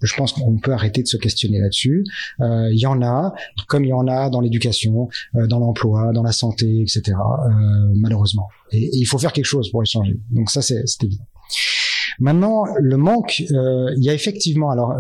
je 0.02 0.14
pense 0.16 0.32
qu'on 0.32 0.58
peut 0.58 0.72
arrêter 0.72 1.02
de 1.02 1.06
se 1.06 1.16
questionner 1.16 1.58
là-dessus. 1.58 2.04
Euh, 2.40 2.70
il 2.72 2.78
y 2.78 2.86
en 2.86 3.02
a, 3.02 3.32
comme 3.68 3.84
il 3.84 3.88
y 3.88 3.92
en 3.92 4.08
a 4.08 4.30
dans 4.30 4.40
l'éducation, 4.40 5.08
euh, 5.36 5.46
dans 5.46 5.58
l'emploi, 5.58 6.12
dans 6.12 6.22
la 6.22 6.32
santé, 6.32 6.82
etc. 6.82 7.02
Euh, 7.12 7.52
malheureusement. 7.94 8.48
Et, 8.72 8.90
il 8.94 9.04
faut 9.04 9.18
faire 9.18 9.32
quelque 9.32 9.44
chose 9.44 9.70
pour 9.70 9.82
les 9.82 9.88
changer. 9.88 10.18
Donc 10.30 10.50
ça, 10.50 10.62
c'est 10.62 10.84
évident. 11.02 11.26
Maintenant, 12.18 12.64
le 12.78 12.96
manque, 12.96 13.38
il 13.38 14.04
y 14.04 14.10
a 14.10 14.14
effectivement 14.14 14.70
alors 14.70 14.92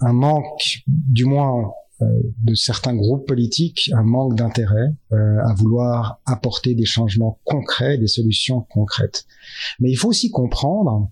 un 0.00 0.12
manque, 0.12 0.82
du 0.86 1.24
moins 1.24 1.72
euh, 2.02 2.06
de 2.42 2.54
certains 2.54 2.94
groupes 2.94 3.26
politiques, 3.26 3.90
un 3.94 4.02
manque 4.02 4.36
d'intérêt 4.36 4.92
euh, 5.12 5.38
à 5.44 5.54
vouloir 5.54 6.20
apporter 6.26 6.74
des 6.74 6.84
changements 6.84 7.38
concrets, 7.44 7.98
des 7.98 8.08
solutions 8.08 8.62
concrètes. 8.62 9.26
Mais 9.80 9.90
il 9.90 9.96
faut 9.96 10.08
aussi 10.08 10.30
comprendre 10.30 11.10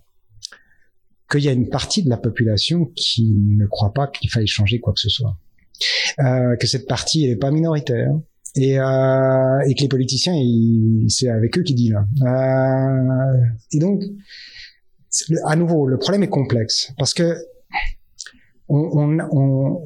qu'il 1.30 1.42
y 1.42 1.48
a 1.48 1.52
une 1.52 1.68
partie 1.68 2.02
de 2.02 2.10
la 2.10 2.16
population 2.16 2.86
qui 2.96 3.32
ne 3.56 3.66
croit 3.66 3.92
pas 3.92 4.08
qu'il 4.08 4.28
faille 4.30 4.46
changer 4.46 4.80
quoi 4.80 4.92
que 4.92 5.00
ce 5.00 5.08
soit. 5.08 5.36
Euh, 6.20 6.56
que 6.56 6.66
cette 6.66 6.86
partie 6.86 7.26
n'est 7.26 7.36
pas 7.36 7.50
minoritaire 7.50 8.12
et, 8.54 8.74
que 8.74 9.80
les 9.80 9.88
politiciens, 9.88 10.34
c'est 11.08 11.28
avec 11.28 11.56
eux 11.58 11.62
qui 11.62 11.74
dit 11.74 11.90
là. 11.90 12.04
Euh, 12.22 13.46
et 13.72 13.78
donc, 13.78 14.02
à 15.44 15.56
nouveau, 15.56 15.86
le 15.86 15.98
problème 15.98 16.22
est 16.22 16.28
complexe 16.28 16.92
parce 16.98 17.14
que 17.14 17.36
on, 18.72 19.18
on, 19.32 19.84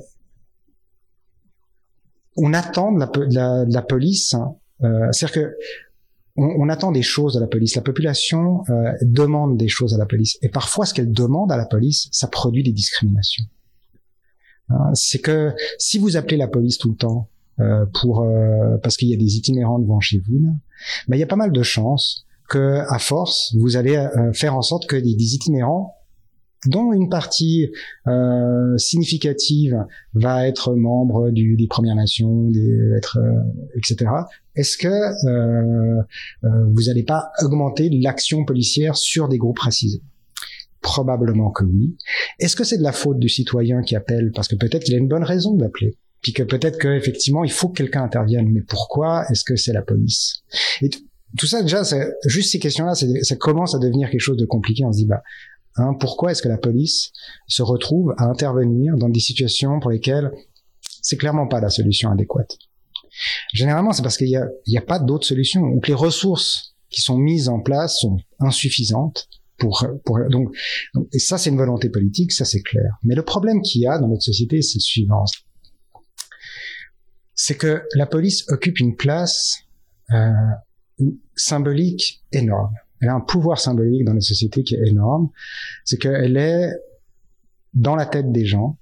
on 2.36 2.52
attend 2.52 2.92
de 2.92 3.00
la, 3.00 3.06
de 3.06 3.34
la, 3.34 3.64
de 3.64 3.72
la 3.72 3.82
police, 3.82 4.34
euh, 4.82 5.10
c'est-à-dire 5.12 5.42
que 5.42 5.56
on, 6.36 6.44
on, 6.44 6.68
attend 6.68 6.92
des 6.92 7.02
choses 7.02 7.34
de 7.34 7.40
la 7.40 7.46
police. 7.46 7.74
La 7.76 7.82
population 7.82 8.62
euh, 8.68 8.92
demande 9.02 9.56
des 9.56 9.68
choses 9.68 9.94
à 9.94 9.98
la 9.98 10.06
police, 10.06 10.38
et 10.42 10.48
parfois 10.48 10.86
ce 10.86 10.94
qu'elle 10.94 11.12
demande 11.12 11.50
à 11.50 11.56
la 11.56 11.66
police, 11.66 12.08
ça 12.12 12.28
produit 12.28 12.62
des 12.62 12.72
discriminations. 12.72 13.44
Hein, 14.68 14.90
c'est 14.94 15.20
que 15.20 15.52
si 15.78 15.98
vous 15.98 16.16
appelez 16.16 16.36
la 16.36 16.48
police 16.48 16.78
tout 16.78 16.90
le 16.90 16.96
temps 16.96 17.28
euh, 17.60 17.86
pour 18.00 18.22
euh, 18.22 18.76
parce 18.82 18.96
qu'il 18.96 19.08
y 19.08 19.14
a 19.14 19.16
des 19.16 19.36
itinérants 19.36 19.78
devant 19.78 20.00
chez 20.00 20.18
vous, 20.18 20.38
là, 20.40 20.50
ben, 21.08 21.16
il 21.16 21.20
y 21.20 21.22
a 21.22 21.26
pas 21.26 21.36
mal 21.36 21.52
de 21.52 21.62
chances 21.62 22.26
que 22.48 22.82
à 22.88 22.98
force 22.98 23.54
vous 23.58 23.76
allez 23.76 23.96
euh, 23.96 24.32
faire 24.32 24.56
en 24.56 24.62
sorte 24.62 24.86
que 24.86 24.96
des 24.96 25.34
itinérants 25.34 25.95
dont 26.64 26.92
une 26.92 27.08
partie 27.08 27.70
euh, 28.06 28.76
significative 28.78 29.84
va 30.14 30.48
être 30.48 30.74
membre 30.74 31.30
du, 31.30 31.56
des 31.56 31.66
Premières 31.66 31.94
Nations, 31.94 32.48
des, 32.50 32.92
être, 32.96 33.18
euh, 33.18 33.76
etc. 33.76 34.10
Est-ce 34.54 34.78
que 34.78 34.88
euh, 34.88 36.02
vous 36.42 36.82
n'allez 36.84 37.02
pas 37.02 37.30
augmenter 37.42 37.90
l'action 37.90 38.44
policière 38.44 38.96
sur 38.96 39.28
des 39.28 39.38
groupes 39.38 39.58
racisés? 39.58 40.02
Probablement 40.80 41.50
que 41.50 41.64
oui. 41.64 41.96
Est-ce 42.38 42.56
que 42.56 42.64
c'est 42.64 42.78
de 42.78 42.82
la 42.82 42.92
faute 42.92 43.18
du 43.18 43.28
citoyen 43.28 43.82
qui 43.82 43.96
appelle? 43.96 44.30
Parce 44.34 44.48
que 44.48 44.56
peut-être 44.56 44.84
qu'il 44.84 44.94
a 44.94 44.98
une 44.98 45.08
bonne 45.08 45.24
raison 45.24 45.54
d'appeler 45.54 45.96
puis 46.22 46.32
que 46.32 46.42
peut-être 46.42 46.78
qu'effectivement 46.78 47.44
il 47.44 47.52
faut 47.52 47.68
que 47.68 47.74
quelqu'un 47.74 48.02
intervienne. 48.02 48.50
Mais 48.50 48.62
pourquoi? 48.62 49.24
Est-ce 49.30 49.44
que 49.44 49.54
c'est 49.54 49.72
la 49.72 49.82
police? 49.82 50.42
Et 50.82 50.90
tout 51.38 51.46
ça 51.46 51.62
déjà, 51.62 51.82
juste 52.24 52.50
ces 52.50 52.58
questions-là, 52.58 52.94
ça 52.94 53.36
commence 53.36 53.76
à 53.76 53.78
devenir 53.78 54.10
quelque 54.10 54.20
chose 54.20 54.36
de 54.36 54.46
compliqué. 54.46 54.84
On 54.84 54.92
se 54.92 54.98
dit 54.98 55.06
bah 55.06 55.22
Hein, 55.76 55.94
pourquoi 55.98 56.32
est-ce 56.32 56.42
que 56.42 56.48
la 56.48 56.58
police 56.58 57.12
se 57.46 57.62
retrouve 57.62 58.14
à 58.18 58.24
intervenir 58.24 58.96
dans 58.96 59.08
des 59.08 59.20
situations 59.20 59.80
pour 59.80 59.90
lesquelles 59.90 60.30
c'est 61.02 61.16
clairement 61.16 61.46
pas 61.46 61.60
la 61.60 61.70
solution 61.70 62.10
adéquate? 62.10 62.56
Généralement, 63.52 63.92
c'est 63.92 64.02
parce 64.02 64.16
qu'il 64.16 64.28
n'y 64.28 64.36
a, 64.36 64.80
a, 64.80 64.84
pas 64.84 64.98
d'autre 64.98 65.26
solution, 65.26 65.62
ou 65.62 65.80
que 65.80 65.88
les 65.88 65.94
ressources 65.94 66.74
qui 66.90 67.00
sont 67.00 67.18
mises 67.18 67.48
en 67.48 67.60
place 67.60 67.98
sont 67.98 68.18
insuffisantes. 68.40 69.28
Pour, 69.58 69.86
pour 70.04 70.18
donc, 70.28 70.54
et 71.14 71.18
ça, 71.18 71.38
c'est 71.38 71.48
une 71.48 71.56
volonté 71.56 71.88
politique, 71.88 72.32
ça 72.32 72.44
c'est 72.44 72.60
clair. 72.60 72.98
Mais 73.02 73.14
le 73.14 73.22
problème 73.22 73.62
qu'il 73.62 73.80
y 73.80 73.86
a 73.86 73.98
dans 73.98 74.08
notre 74.08 74.22
société, 74.22 74.60
c'est 74.60 74.78
le 74.78 74.82
suivant 74.82 75.24
c'est 77.36 77.56
que 77.56 77.82
la 77.94 78.06
police 78.06 78.48
occupe 78.48 78.80
une 78.80 78.96
place 78.96 79.58
euh, 80.10 80.30
symbolique 81.36 82.24
énorme 82.32 82.74
elle 83.00 83.08
a 83.08 83.14
un 83.14 83.20
pouvoir 83.20 83.58
symbolique 83.58 84.04
dans 84.04 84.14
la 84.14 84.20
société 84.20 84.62
qui 84.62 84.74
est 84.74 84.88
énorme. 84.88 85.30
C'est 85.84 85.98
qu'elle 85.98 86.36
est, 86.36 86.72
dans 87.74 87.96
la 87.96 88.06
tête 88.06 88.32
des 88.32 88.46
gens, 88.46 88.78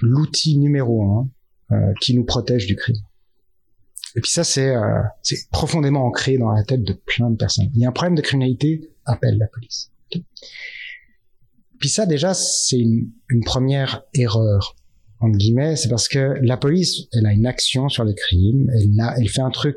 l'outil 0.00 0.58
numéro 0.58 1.02
un 1.04 1.30
euh, 1.72 1.92
qui 2.00 2.14
nous 2.14 2.24
protège 2.24 2.66
du 2.66 2.76
crime. 2.76 2.96
Et 4.14 4.20
puis 4.20 4.30
ça, 4.30 4.44
c'est 4.44 4.74
euh, 4.74 5.02
profondément 5.50 6.04
ancré 6.04 6.38
dans 6.38 6.50
la 6.50 6.64
tête 6.64 6.82
de 6.82 6.92
plein 6.92 7.30
de 7.30 7.36
personnes. 7.36 7.70
Il 7.74 7.80
y 7.80 7.84
a 7.84 7.88
un 7.88 7.92
problème 7.92 8.14
de 8.14 8.22
criminalité, 8.22 8.90
appelle 9.04 9.38
la 9.38 9.46
police. 9.46 9.90
Puis 11.78 11.88
ça, 11.88 12.06
déjà, 12.06 12.32
c'est 12.32 12.78
une, 12.78 13.10
première 13.44 14.04
erreur, 14.14 14.76
entre 15.20 15.36
guillemets, 15.36 15.76
c'est 15.76 15.88
parce 15.88 16.08
que 16.08 16.38
la 16.40 16.56
police, 16.56 17.08
elle 17.12 17.26
a 17.26 17.32
une 17.32 17.46
action 17.46 17.88
sur 17.88 18.04
les 18.04 18.14
crimes, 18.14 18.70
elle 18.70 19.28
fait 19.28 19.42
un 19.42 19.50
truc 19.50 19.76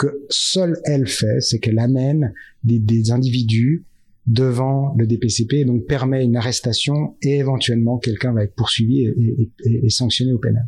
que 0.00 0.24
seule 0.30 0.80
elle 0.84 1.06
fait, 1.06 1.40
c'est 1.40 1.58
qu'elle 1.58 1.78
amène 1.78 2.32
des, 2.64 2.78
des, 2.78 3.10
individus 3.10 3.84
devant 4.26 4.94
le 4.96 5.06
DPCP 5.06 5.58
et 5.58 5.64
donc 5.66 5.86
permet 5.86 6.24
une 6.24 6.36
arrestation 6.36 7.16
et 7.20 7.36
éventuellement 7.36 7.98
quelqu'un 7.98 8.32
va 8.32 8.44
être 8.44 8.54
poursuivi 8.54 9.02
et, 9.02 9.14
et, 9.66 9.84
et, 9.84 9.90
sanctionné 9.90 10.32
au 10.32 10.38
pénal. 10.38 10.66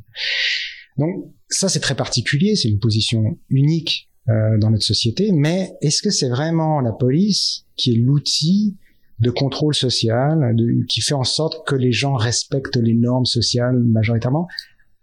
Donc 0.99 1.33
ça 1.49 1.71
c'est 1.71 1.81
très 1.81 1.95
particulier, 1.95 2.57
c'est 2.57 2.69
une 2.69 2.79
position 2.79 3.39
unique 3.49 4.11
euh, 4.29 4.59
dans 4.59 4.71
notre 4.71 4.85
société, 4.85 5.33
mais 5.33 5.73
est-ce 5.81 6.03
que 6.03 6.11
c'est 6.11 6.29
vraiment 6.29 6.81
la 6.81 6.93
police 6.93 7.65
qui 7.77 7.93
est 7.93 7.97
l'outil 7.97 8.77
de 9.19 9.31
contrôle 9.31 9.75
social, 9.75 10.55
de, 10.57 10.85
qui 10.89 11.01
fait 11.01 11.15
en 11.15 11.25
sorte 11.25 11.67
que 11.67 11.75
les 11.75 11.93
gens 11.93 12.17
respectent 12.17 12.77
les 12.77 12.95
normes 12.95 13.25
sociales 13.25 13.79
majoritairement? 13.79 14.47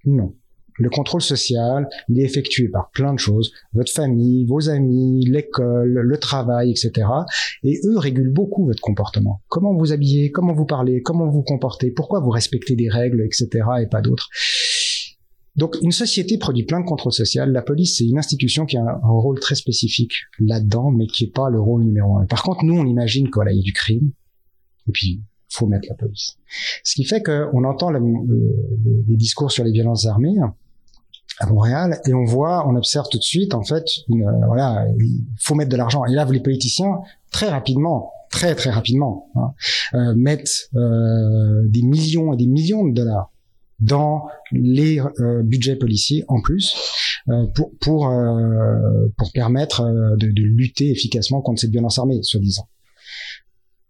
Non. 0.06 0.36
Le 0.80 0.90
contrôle 0.90 1.22
social, 1.22 1.88
il 2.08 2.20
est 2.20 2.24
effectué 2.24 2.70
par 2.70 2.90
plein 2.92 3.14
de 3.14 3.20
choses, 3.20 3.52
votre 3.74 3.92
famille, 3.92 4.46
vos 4.46 4.70
amis, 4.70 5.26
l'école, 5.26 5.92
le 5.92 6.18
travail, 6.18 6.72
etc. 6.72 7.08
Et 7.64 7.82
eux 7.86 7.98
régulent 7.98 8.34
beaucoup 8.34 8.66
votre 8.66 8.82
comportement. 8.82 9.42
Comment 9.50 9.76
vous 9.76 9.92
habillez, 9.92 10.32
comment 10.32 10.54
vous 10.54 10.66
parlez, 10.66 11.02
comment 11.02 11.30
vous 11.30 11.44
comportez, 11.44 11.92
pourquoi 11.92 12.22
vous 12.22 12.30
respectez 12.30 12.76
des 12.76 12.90
règles, 12.90 13.22
etc. 13.22 13.48
et 13.82 13.88
pas 13.88 14.02
d'autres. 14.02 14.30
Donc 15.56 15.76
une 15.82 15.92
société 15.92 16.38
produit 16.38 16.64
plein 16.64 16.80
de 16.80 16.86
contrôle 16.86 17.12
social. 17.12 17.52
La 17.52 17.62
police, 17.62 17.98
c'est 17.98 18.06
une 18.06 18.18
institution 18.18 18.66
qui 18.66 18.78
a 18.78 18.82
un 18.82 19.10
rôle 19.10 19.40
très 19.40 19.56
spécifique 19.56 20.14
là-dedans, 20.40 20.92
mais 20.92 21.08
qui 21.08 21.26
est 21.26 21.34
pas 21.34 21.50
le 21.50 21.60
rôle 21.60 21.84
numéro 21.84 22.18
un. 22.18 22.26
Par 22.26 22.44
contre, 22.44 22.64
nous, 22.64 22.78
on 22.78 22.86
imagine 22.86 23.30
qu'il 23.30 23.54
y 23.54 23.60
a 23.60 23.62
du 23.62 23.74
crime. 23.74 24.12
Et 24.88 24.92
puis, 24.92 25.22
faut 25.50 25.68
mettre 25.68 25.88
la 25.90 25.96
police. 25.96 26.38
Ce 26.84 26.96
qui 26.96 27.04
fait 27.04 27.22
qu'on 27.22 27.64
entend 27.66 27.90
le, 27.92 28.00
les 29.08 29.18
discours 29.18 29.52
sur 29.52 29.64
les 29.64 29.72
violences 29.72 30.06
armées, 30.06 30.36
à 31.40 31.48
Montréal 31.48 32.00
et 32.06 32.14
on 32.14 32.26
voit, 32.26 32.68
on 32.68 32.76
observe 32.76 33.08
tout 33.10 33.18
de 33.18 33.24
suite 33.24 33.54
en 33.54 33.64
fait, 33.64 33.86
une, 34.10 34.24
euh, 34.24 34.46
voilà, 34.48 34.86
il 35.00 35.26
faut 35.40 35.56
mettre 35.56 35.70
de 35.70 35.78
l'argent. 35.78 36.06
Et 36.06 36.14
là, 36.14 36.26
les 36.26 36.42
politiciens 36.42 37.00
très 37.32 37.50
rapidement, 37.50 38.12
très 38.30 38.56
très 38.56 38.70
rapidement, 38.70 39.30
hein, 39.36 39.54
euh, 39.94 40.14
mettent 40.16 40.70
euh, 40.76 41.68
des 41.68 41.82
millions 41.82 42.34
et 42.34 42.38
des 42.38 42.48
millions 42.48 42.86
de 42.86 42.94
dollars 42.94 43.32
dans 43.80 44.28
les 44.52 45.00
euh, 45.00 45.42
budgets 45.42 45.78
policiers 45.78 46.26
en 46.28 46.42
plus 46.42 46.76
euh, 47.30 47.46
pour 47.56 47.72
pour 47.80 48.14
pour 49.18 49.32
permettre 49.32 49.84
de, 50.18 50.32
de, 50.32 50.44
lutter 50.44 50.92
efficacement 50.92 51.42
contre 51.42 51.62
cette 51.62 51.72
violence 51.72 51.98
armée, 51.98 52.22
soi-disant. 52.22 52.68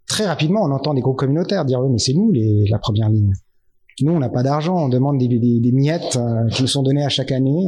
Très 0.07 0.25
rapidement, 0.25 0.63
on 0.63 0.71
entend 0.71 0.93
des 0.93 1.01
groupes 1.01 1.17
communautaires 1.17 1.65
dire 1.65 1.79
oui, 1.79 1.89
mais 1.91 1.99
c'est 1.99 2.13
nous 2.13 2.31
les, 2.31 2.65
la 2.69 2.79
première 2.79 3.09
ligne. 3.09 3.33
Nous, 4.01 4.11
on 4.11 4.19
n'a 4.19 4.29
pas 4.29 4.43
d'argent, 4.43 4.75
on 4.85 4.89
demande 4.89 5.17
des, 5.17 5.71
miettes 5.71 6.17
euh, 6.17 6.47
qui 6.49 6.61
nous 6.61 6.67
sont 6.67 6.83
données 6.83 7.03
à 7.03 7.09
chaque 7.09 7.31
année, 7.31 7.67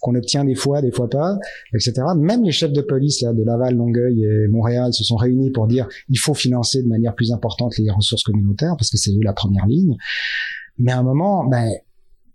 qu'on 0.00 0.14
obtient 0.14 0.44
des 0.44 0.54
fois, 0.54 0.82
des 0.82 0.90
fois 0.90 1.08
pas, 1.08 1.38
etc. 1.74 2.02
Même 2.16 2.44
les 2.44 2.52
chefs 2.52 2.72
de 2.72 2.80
police 2.80 3.22
là, 3.22 3.32
de 3.32 3.42
Laval, 3.42 3.76
Longueuil 3.76 4.24
et 4.24 4.48
Montréal 4.48 4.92
se 4.92 5.04
sont 5.04 5.16
réunis 5.16 5.50
pour 5.50 5.66
dire 5.66 5.88
il 6.08 6.18
faut 6.18 6.34
financer 6.34 6.82
de 6.82 6.88
manière 6.88 7.14
plus 7.14 7.32
importante 7.32 7.76
les 7.78 7.90
ressources 7.90 8.22
communautaires 8.22 8.74
parce 8.76 8.90
que 8.90 8.96
c'est 8.96 9.10
eux 9.10 9.22
la 9.22 9.32
première 9.32 9.66
ligne. 9.66 9.96
Mais 10.78 10.92
à 10.92 10.98
un 10.98 11.02
moment, 11.02 11.44
ben, 11.44 11.70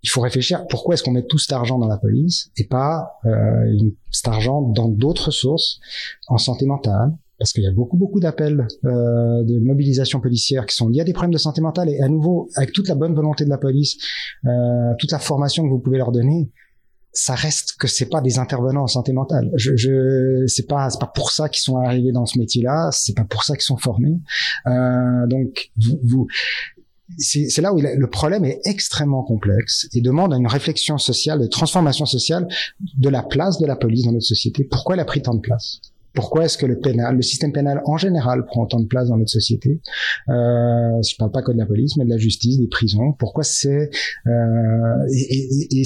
il 0.02 0.08
faut 0.08 0.20
réfléchir 0.20 0.66
pourquoi 0.68 0.94
est-ce 0.94 1.02
qu'on 1.02 1.12
met 1.12 1.24
tout 1.24 1.38
cet 1.38 1.52
argent 1.52 1.78
dans 1.78 1.88
la 1.88 1.98
police 1.98 2.50
et 2.56 2.66
pas 2.66 3.18
euh, 3.24 3.90
cet 4.10 4.28
argent 4.28 4.62
dans 4.62 4.88
d'autres 4.88 5.30
sources 5.30 5.80
en 6.28 6.38
santé 6.38 6.66
mentale, 6.66 7.12
parce 7.38 7.52
qu'il 7.52 7.62
y 7.62 7.66
a 7.66 7.72
beaucoup 7.72 7.96
beaucoup 7.96 8.20
d'appels 8.20 8.66
euh, 8.84 9.44
de 9.44 9.58
mobilisation 9.60 10.20
policière 10.20 10.66
qui 10.66 10.74
sont 10.74 10.88
liés 10.88 11.00
à 11.00 11.04
des 11.04 11.12
problèmes 11.12 11.32
de 11.32 11.38
santé 11.38 11.60
mentale 11.60 11.88
et 11.88 12.00
à 12.00 12.08
nouveau 12.08 12.48
avec 12.56 12.72
toute 12.72 12.88
la 12.88 12.94
bonne 12.94 13.14
volonté 13.14 13.44
de 13.44 13.50
la 13.50 13.58
police, 13.58 13.96
euh, 14.44 14.50
toute 14.98 15.12
la 15.12 15.18
formation 15.18 15.64
que 15.64 15.70
vous 15.70 15.78
pouvez 15.78 15.98
leur 15.98 16.12
donner, 16.12 16.50
ça 17.12 17.34
reste 17.34 17.76
que 17.78 17.86
c'est 17.86 18.08
pas 18.08 18.20
des 18.20 18.38
intervenants 18.38 18.82
en 18.82 18.88
santé 18.88 19.12
mentale. 19.12 19.50
Je, 19.54 19.76
je 19.76 20.44
c'est 20.46 20.66
pas 20.66 20.90
c'est 20.90 21.00
pas 21.00 21.10
pour 21.14 21.30
ça 21.30 21.48
qu'ils 21.48 21.62
sont 21.62 21.76
arrivés 21.76 22.12
dans 22.12 22.26
ce 22.26 22.38
métier-là, 22.38 22.90
c'est 22.92 23.14
pas 23.14 23.24
pour 23.24 23.44
ça 23.44 23.54
qu'ils 23.54 23.62
sont 23.62 23.76
formés. 23.76 24.18
Euh, 24.66 25.26
donc 25.28 25.70
vous, 25.76 26.00
vous 26.04 26.26
c'est 27.16 27.62
là 27.62 27.72
où 27.72 27.80
le 27.80 28.10
problème 28.10 28.44
est 28.44 28.60
extrêmement 28.66 29.22
complexe 29.22 29.88
et 29.94 30.02
demande 30.02 30.34
une 30.34 30.46
réflexion 30.46 30.98
sociale, 30.98 31.40
de 31.40 31.46
transformation 31.46 32.04
sociale 32.04 32.46
de 32.98 33.08
la 33.08 33.22
place 33.22 33.58
de 33.58 33.66
la 33.66 33.76
police 33.76 34.04
dans 34.04 34.12
notre 34.12 34.26
société. 34.26 34.64
Pourquoi 34.64 34.94
elle 34.94 35.00
a 35.00 35.06
pris 35.06 35.22
tant 35.22 35.34
de 35.34 35.40
place? 35.40 35.80
Pourquoi 36.14 36.44
est-ce 36.44 36.58
que 36.58 36.66
le 36.66 36.78
pénal, 36.78 37.16
le 37.16 37.22
système 37.22 37.52
pénal 37.52 37.80
en 37.84 37.96
général 37.96 38.44
prend 38.46 38.62
autant 38.62 38.80
de 38.80 38.86
place 38.86 39.08
dans 39.08 39.16
notre 39.16 39.30
société? 39.30 39.80
Euh, 40.28 41.02
Je 41.02 41.16
parle 41.16 41.30
pas 41.30 41.42
que 41.42 41.52
de 41.52 41.58
la 41.58 41.66
police, 41.66 41.96
mais 41.96 42.04
de 42.04 42.10
la 42.10 42.18
justice, 42.18 42.58
des 42.58 42.66
prisons. 42.66 43.12
Pourquoi 43.12 43.44
c'est 43.44 43.90
euh, 44.26 45.06
et, 45.12 45.80
et, 45.80 45.82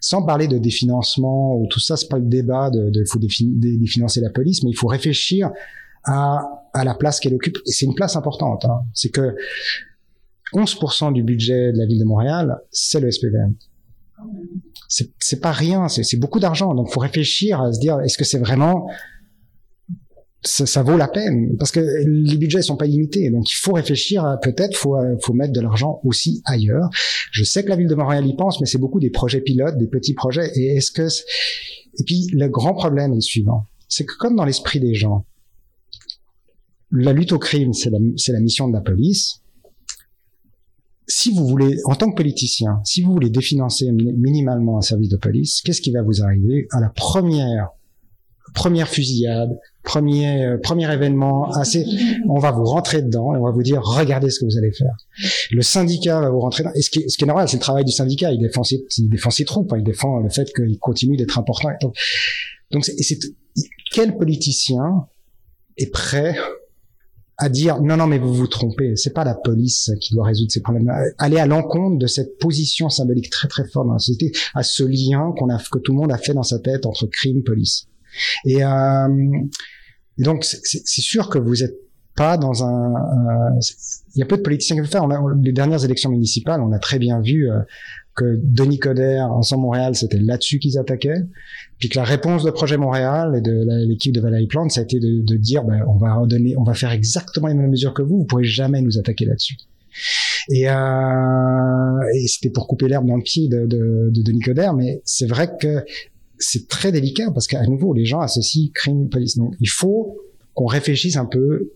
sans 0.00 0.22
parler 0.22 0.48
de 0.48 0.58
définancement 0.58 1.56
ou 1.56 1.66
tout 1.68 1.80
ça, 1.80 1.96
c'est 1.96 2.08
pas 2.08 2.18
le 2.18 2.26
débat 2.26 2.70
de, 2.70 2.90
de 2.90 3.04
faut 3.04 3.18
définancer 3.20 4.20
la 4.20 4.30
police, 4.30 4.62
mais 4.62 4.70
il 4.70 4.76
faut 4.76 4.88
réfléchir 4.88 5.50
à, 6.04 6.68
à 6.72 6.84
la 6.84 6.94
place 6.94 7.20
qu'elle 7.20 7.34
occupe. 7.34 7.58
Et 7.66 7.72
c'est 7.72 7.86
une 7.86 7.94
place 7.94 8.16
importante. 8.16 8.64
Hein. 8.64 8.80
C'est 8.92 9.10
que 9.10 9.36
11% 10.54 11.12
du 11.12 11.22
budget 11.22 11.72
de 11.72 11.78
la 11.78 11.86
ville 11.86 11.98
de 11.98 12.04
Montréal, 12.04 12.58
c'est 12.70 13.00
le 13.00 13.10
SPVM 13.10 13.54
c'est 14.88 15.40
pas 15.40 15.52
rien, 15.52 15.88
c'est 15.88 16.16
beaucoup 16.16 16.40
d'argent. 16.40 16.74
Donc, 16.74 16.90
faut 16.90 17.00
réfléchir 17.00 17.60
à 17.60 17.72
se 17.72 17.80
dire, 17.80 18.00
est-ce 18.00 18.16
que 18.16 18.24
c'est 18.24 18.38
vraiment 18.38 18.88
ça, 20.46 20.82
vaut 20.82 20.96
la 20.96 21.08
peine 21.08 21.56
parce 21.58 21.70
que 21.70 21.80
les 21.80 22.36
budgets 22.36 22.62
sont 22.62 22.76
pas 22.76 22.86
limités. 22.86 23.30
Donc 23.30 23.50
il 23.50 23.56
faut 23.56 23.72
réfléchir. 23.72 24.38
Peut-être 24.42 24.76
faut 24.76 24.96
faut 25.22 25.32
mettre 25.32 25.52
de 25.52 25.60
l'argent 25.60 26.00
aussi 26.04 26.42
ailleurs. 26.44 26.88
Je 27.32 27.44
sais 27.44 27.64
que 27.64 27.68
la 27.68 27.76
ville 27.76 27.88
de 27.88 27.94
Montréal 27.94 28.26
y 28.26 28.34
pense, 28.36 28.60
mais 28.60 28.66
c'est 28.66 28.78
beaucoup 28.78 29.00
des 29.00 29.10
projets 29.10 29.40
pilotes, 29.40 29.76
des 29.78 29.88
petits 29.88 30.14
projets. 30.14 30.50
Et 30.56 30.76
est-ce 30.76 30.90
que 30.90 31.06
et 31.98 32.04
puis 32.04 32.26
le 32.32 32.48
grand 32.48 32.74
problème 32.74 33.12
est 33.12 33.16
le 33.16 33.20
suivant, 33.20 33.66
c'est 33.88 34.04
que 34.04 34.14
comme 34.18 34.36
dans 34.36 34.44
l'esprit 34.44 34.80
des 34.80 34.94
gens, 34.94 35.26
la 36.90 37.12
lutte 37.12 37.32
au 37.32 37.38
crime 37.38 37.72
c'est 37.72 37.90
la, 37.90 37.98
c'est 38.16 38.32
la 38.32 38.40
mission 38.40 38.68
de 38.68 38.72
la 38.72 38.80
police. 38.80 39.40
si 41.08 41.32
vous 41.32 41.46
voulez, 41.46 41.78
en 41.84 41.94
tant 41.94 42.10
que 42.10 42.16
politicien, 42.16 42.80
si 42.84 43.02
vous 43.02 43.12
voulez 43.12 43.30
définancer 43.30 43.90
minimalement 43.92 44.78
un 44.78 44.82
service 44.82 45.08
de 45.08 45.16
police, 45.16 45.62
qu'est-ce 45.62 45.80
qui 45.80 45.92
va 45.92 46.02
vous 46.02 46.22
arriver 46.22 46.66
à 46.72 46.80
la 46.80 46.88
première 46.88 47.70
première 48.54 48.88
fusillade, 48.88 49.58
premier 49.82 50.44
euh, 50.44 50.58
premier 50.58 50.92
événement 50.92 51.50
assez 51.52 51.84
on 52.28 52.38
va 52.38 52.50
vous 52.50 52.64
rentrer 52.64 53.02
dedans 53.02 53.34
et 53.34 53.38
on 53.38 53.44
va 53.44 53.50
vous 53.50 53.62
dire 53.62 53.82
regardez 53.82 54.30
ce 54.30 54.40
que 54.40 54.44
vous 54.44 54.58
allez 54.58 54.72
faire. 54.72 54.96
Le 55.50 55.62
syndicat 55.62 56.20
va 56.20 56.30
vous 56.30 56.40
rentrer 56.40 56.64
dedans. 56.64 56.74
Et 56.74 56.82
ce 56.82 56.90
qui 56.90 57.00
est, 57.00 57.08
ce 57.08 57.16
qui 57.16 57.24
est 57.24 57.26
normal 57.26 57.48
c'est 57.48 57.56
le 57.56 57.62
travail 57.62 57.84
du 57.84 57.92
syndicat. 57.92 58.32
Il 58.32 58.40
défend 58.40 58.64
ses, 58.64 58.84
il 58.98 59.08
défend 59.08 59.30
troupes 59.46 59.72
hein. 59.72 59.78
il 59.78 59.84
défend 59.84 60.18
le 60.20 60.28
fait 60.28 60.52
qu'il 60.54 60.78
continue 60.78 61.16
d'être 61.16 61.38
important 61.38 61.68
donc 61.80 61.96
donc 62.72 62.84
c'est 62.84 63.18
quel 63.92 64.16
politicien 64.16 65.06
est 65.76 65.90
prêt 65.90 66.36
à 67.38 67.48
dire 67.48 67.80
non 67.82 67.96
non 67.96 68.06
mais 68.06 68.18
vous 68.18 68.32
vous 68.32 68.46
trompez. 68.46 68.96
C'est 68.96 69.12
pas 69.12 69.24
la 69.24 69.34
police 69.34 69.92
qui 70.00 70.14
doit 70.14 70.26
résoudre 70.26 70.50
ces 70.50 70.60
problèmes 70.60 70.90
aller 71.18 71.38
à 71.38 71.46
l'encontre 71.46 71.98
de 71.98 72.06
cette 72.06 72.38
position 72.38 72.88
symbolique 72.88 73.30
très 73.30 73.48
très 73.48 73.68
forte 73.68 73.86
dans 73.86 73.92
la 73.92 73.98
société 73.98 74.32
à 74.54 74.62
ce 74.62 74.84
lien 74.84 75.32
qu'on 75.38 75.50
a 75.50 75.58
que 75.58 75.78
tout 75.78 75.92
le 75.92 75.98
monde 75.98 76.12
a 76.12 76.18
fait 76.18 76.34
dans 76.34 76.42
sa 76.42 76.58
tête 76.58 76.86
entre 76.86 77.06
crime 77.06 77.42
police 77.42 77.88
et, 78.44 78.64
euh, 78.64 79.08
donc 80.18 80.44
c'est 80.44 81.00
sûr 81.02 81.28
que 81.28 81.38
vous 81.38 81.62
êtes 81.62 81.76
pas 82.16 82.38
dans 82.38 82.64
un, 82.64 82.94
il 84.14 84.20
y 84.20 84.22
a 84.22 84.26
peu 84.26 84.38
de 84.38 84.42
politiciens 84.42 84.76
qui 84.76 84.82
le 84.82 84.88
faire. 84.88 85.06
Les 85.42 85.52
dernières 85.52 85.84
élections 85.84 86.10
municipales, 86.10 86.60
on 86.62 86.72
a 86.72 86.78
très 86.78 86.98
bien 86.98 87.20
vu 87.20 87.50
euh, 87.50 87.60
que 88.16 88.40
Denis 88.42 88.78
Coderre, 88.78 89.30
Ensemble 89.30 89.62
Montréal, 89.62 89.94
c'était 89.94 90.18
là-dessus 90.18 90.58
qu'ils 90.58 90.78
attaquaient. 90.78 91.22
Puis 91.78 91.90
que 91.90 91.98
la 91.98 92.04
réponse 92.04 92.42
de 92.42 92.50
Projet 92.50 92.78
Montréal 92.78 93.34
et 93.36 93.42
de 93.42 93.86
l'équipe 93.86 94.14
de 94.14 94.20
Valérie 94.22 94.46
Plante, 94.46 94.70
ça 94.70 94.80
a 94.80 94.84
été 94.84 94.98
de, 94.98 95.36
dire, 95.36 95.64
ben, 95.64 95.84
on 95.86 95.98
va 95.98 96.14
redonner, 96.14 96.56
on 96.56 96.64
va 96.64 96.72
faire 96.72 96.92
exactement 96.92 97.48
les 97.48 97.54
mêmes 97.54 97.70
mesures 97.70 97.92
que 97.92 98.00
vous. 98.00 98.20
Vous 98.20 98.24
pourrez 98.24 98.44
jamais 98.44 98.80
nous 98.80 98.98
attaquer 98.98 99.26
là-dessus. 99.26 99.56
Et, 100.48 100.68
euh, 100.70 102.14
et 102.14 102.26
c'était 102.26 102.50
pour 102.50 102.66
couper 102.66 102.88
l'herbe 102.88 103.06
dans 103.06 103.16
le 103.16 103.22
pied 103.22 103.48
de, 103.48 103.66
de 103.66 104.22
Denis 104.22 104.40
Coderre, 104.40 104.72
mais 104.72 105.02
c'est 105.04 105.26
vrai 105.26 105.50
que 105.60 105.84
c'est 106.38 106.68
très 106.68 106.92
délicat 106.92 107.30
parce 107.30 107.46
qu'à 107.46 107.62
nouveau, 107.66 107.92
les 107.94 108.04
gens 108.04 108.20
associent 108.20 108.70
crime 108.74 109.08
police. 109.08 109.36
Donc, 109.36 109.54
il 109.60 109.68
faut 109.68 110.16
qu'on 110.54 110.66
réfléchisse 110.66 111.16
un 111.16 111.26
peu. 111.26 111.70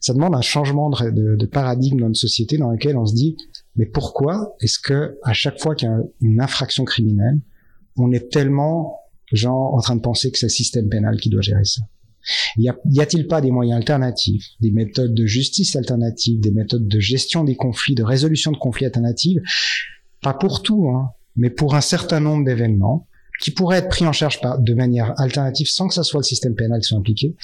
Ça 0.00 0.12
demande 0.12 0.34
un 0.34 0.42
changement 0.42 0.90
de, 0.90 1.46
paradigme 1.46 2.00
dans 2.00 2.08
une 2.08 2.14
société 2.14 2.58
dans 2.58 2.70
laquelle 2.70 2.96
on 2.96 3.06
se 3.06 3.14
dit, 3.14 3.36
mais 3.76 3.86
pourquoi 3.86 4.56
est-ce 4.60 4.78
que 4.78 5.18
à 5.22 5.32
chaque 5.32 5.60
fois 5.60 5.74
qu'il 5.74 5.88
y 5.88 5.90
a 5.90 5.98
une 6.20 6.40
infraction 6.40 6.84
criminelle, 6.84 7.40
on 7.96 8.10
est 8.12 8.30
tellement 8.30 8.98
genre 9.32 9.74
en 9.74 9.80
train 9.80 9.96
de 9.96 10.00
penser 10.00 10.30
que 10.30 10.38
c'est 10.38 10.46
le 10.46 10.50
système 10.50 10.88
pénal 10.88 11.16
qui 11.18 11.30
doit 11.30 11.42
gérer 11.42 11.64
ça? 11.64 11.82
Y 12.56 13.00
a-t-il 13.00 13.26
pas 13.26 13.40
des 13.40 13.50
moyens 13.50 13.76
alternatifs, 13.76 14.46
des 14.60 14.70
méthodes 14.70 15.14
de 15.14 15.26
justice 15.26 15.76
alternatives, 15.76 16.40
des 16.40 16.50
méthodes 16.50 16.88
de 16.88 16.98
gestion 16.98 17.44
des 17.44 17.54
conflits, 17.54 17.94
de 17.94 18.02
résolution 18.02 18.50
de 18.50 18.56
conflits 18.56 18.86
alternatives? 18.86 19.42
Pas 20.22 20.34
pour 20.34 20.62
tout, 20.62 20.88
hein, 20.88 21.10
mais 21.36 21.50
pour 21.50 21.74
un 21.74 21.82
certain 21.82 22.20
nombre 22.20 22.44
d'événements 22.44 23.06
qui 23.40 23.50
pourraient 23.50 23.78
être 23.78 23.88
pris 23.88 24.06
en 24.06 24.12
charge 24.12 24.40
par, 24.40 24.58
de 24.58 24.74
manière 24.74 25.18
alternative 25.20 25.66
sans 25.68 25.88
que 25.88 25.94
ça 25.94 26.02
soit 26.02 26.20
le 26.20 26.24
système 26.24 26.54
pénal 26.54 26.80
qui 26.80 26.88
soit 26.88 26.98
impliqué. 26.98 27.34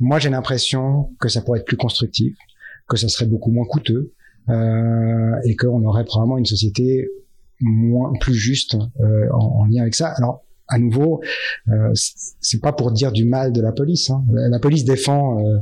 Moi, 0.00 0.18
j'ai 0.18 0.30
l'impression 0.30 1.10
que 1.20 1.28
ça 1.28 1.42
pourrait 1.42 1.60
être 1.60 1.66
plus 1.66 1.76
constructif, 1.76 2.36
que 2.88 2.96
ça 2.96 3.08
serait 3.08 3.26
beaucoup 3.26 3.50
moins 3.50 3.66
coûteux 3.66 4.12
euh, 4.48 5.34
et 5.44 5.54
qu'on 5.56 5.84
aurait 5.84 6.04
probablement 6.04 6.38
une 6.38 6.46
société 6.46 7.08
moins 7.60 8.12
plus 8.20 8.34
juste 8.34 8.76
euh, 9.00 9.28
en, 9.32 9.60
en, 9.60 9.64
lien 9.66 9.82
avec 9.82 9.94
ça. 9.94 10.08
Alors 10.08 10.44
à 10.68 10.78
nouveau, 10.78 11.22
euh, 11.68 11.92
c'est 12.40 12.60
pas 12.60 12.72
pour 12.72 12.90
dire 12.90 13.12
du 13.12 13.24
mal 13.24 13.52
de 13.52 13.60
la 13.60 13.72
police. 13.72 14.10
Hein. 14.10 14.24
La 14.30 14.58
police 14.58 14.84
défend 14.84 15.38
euh, 15.38 15.58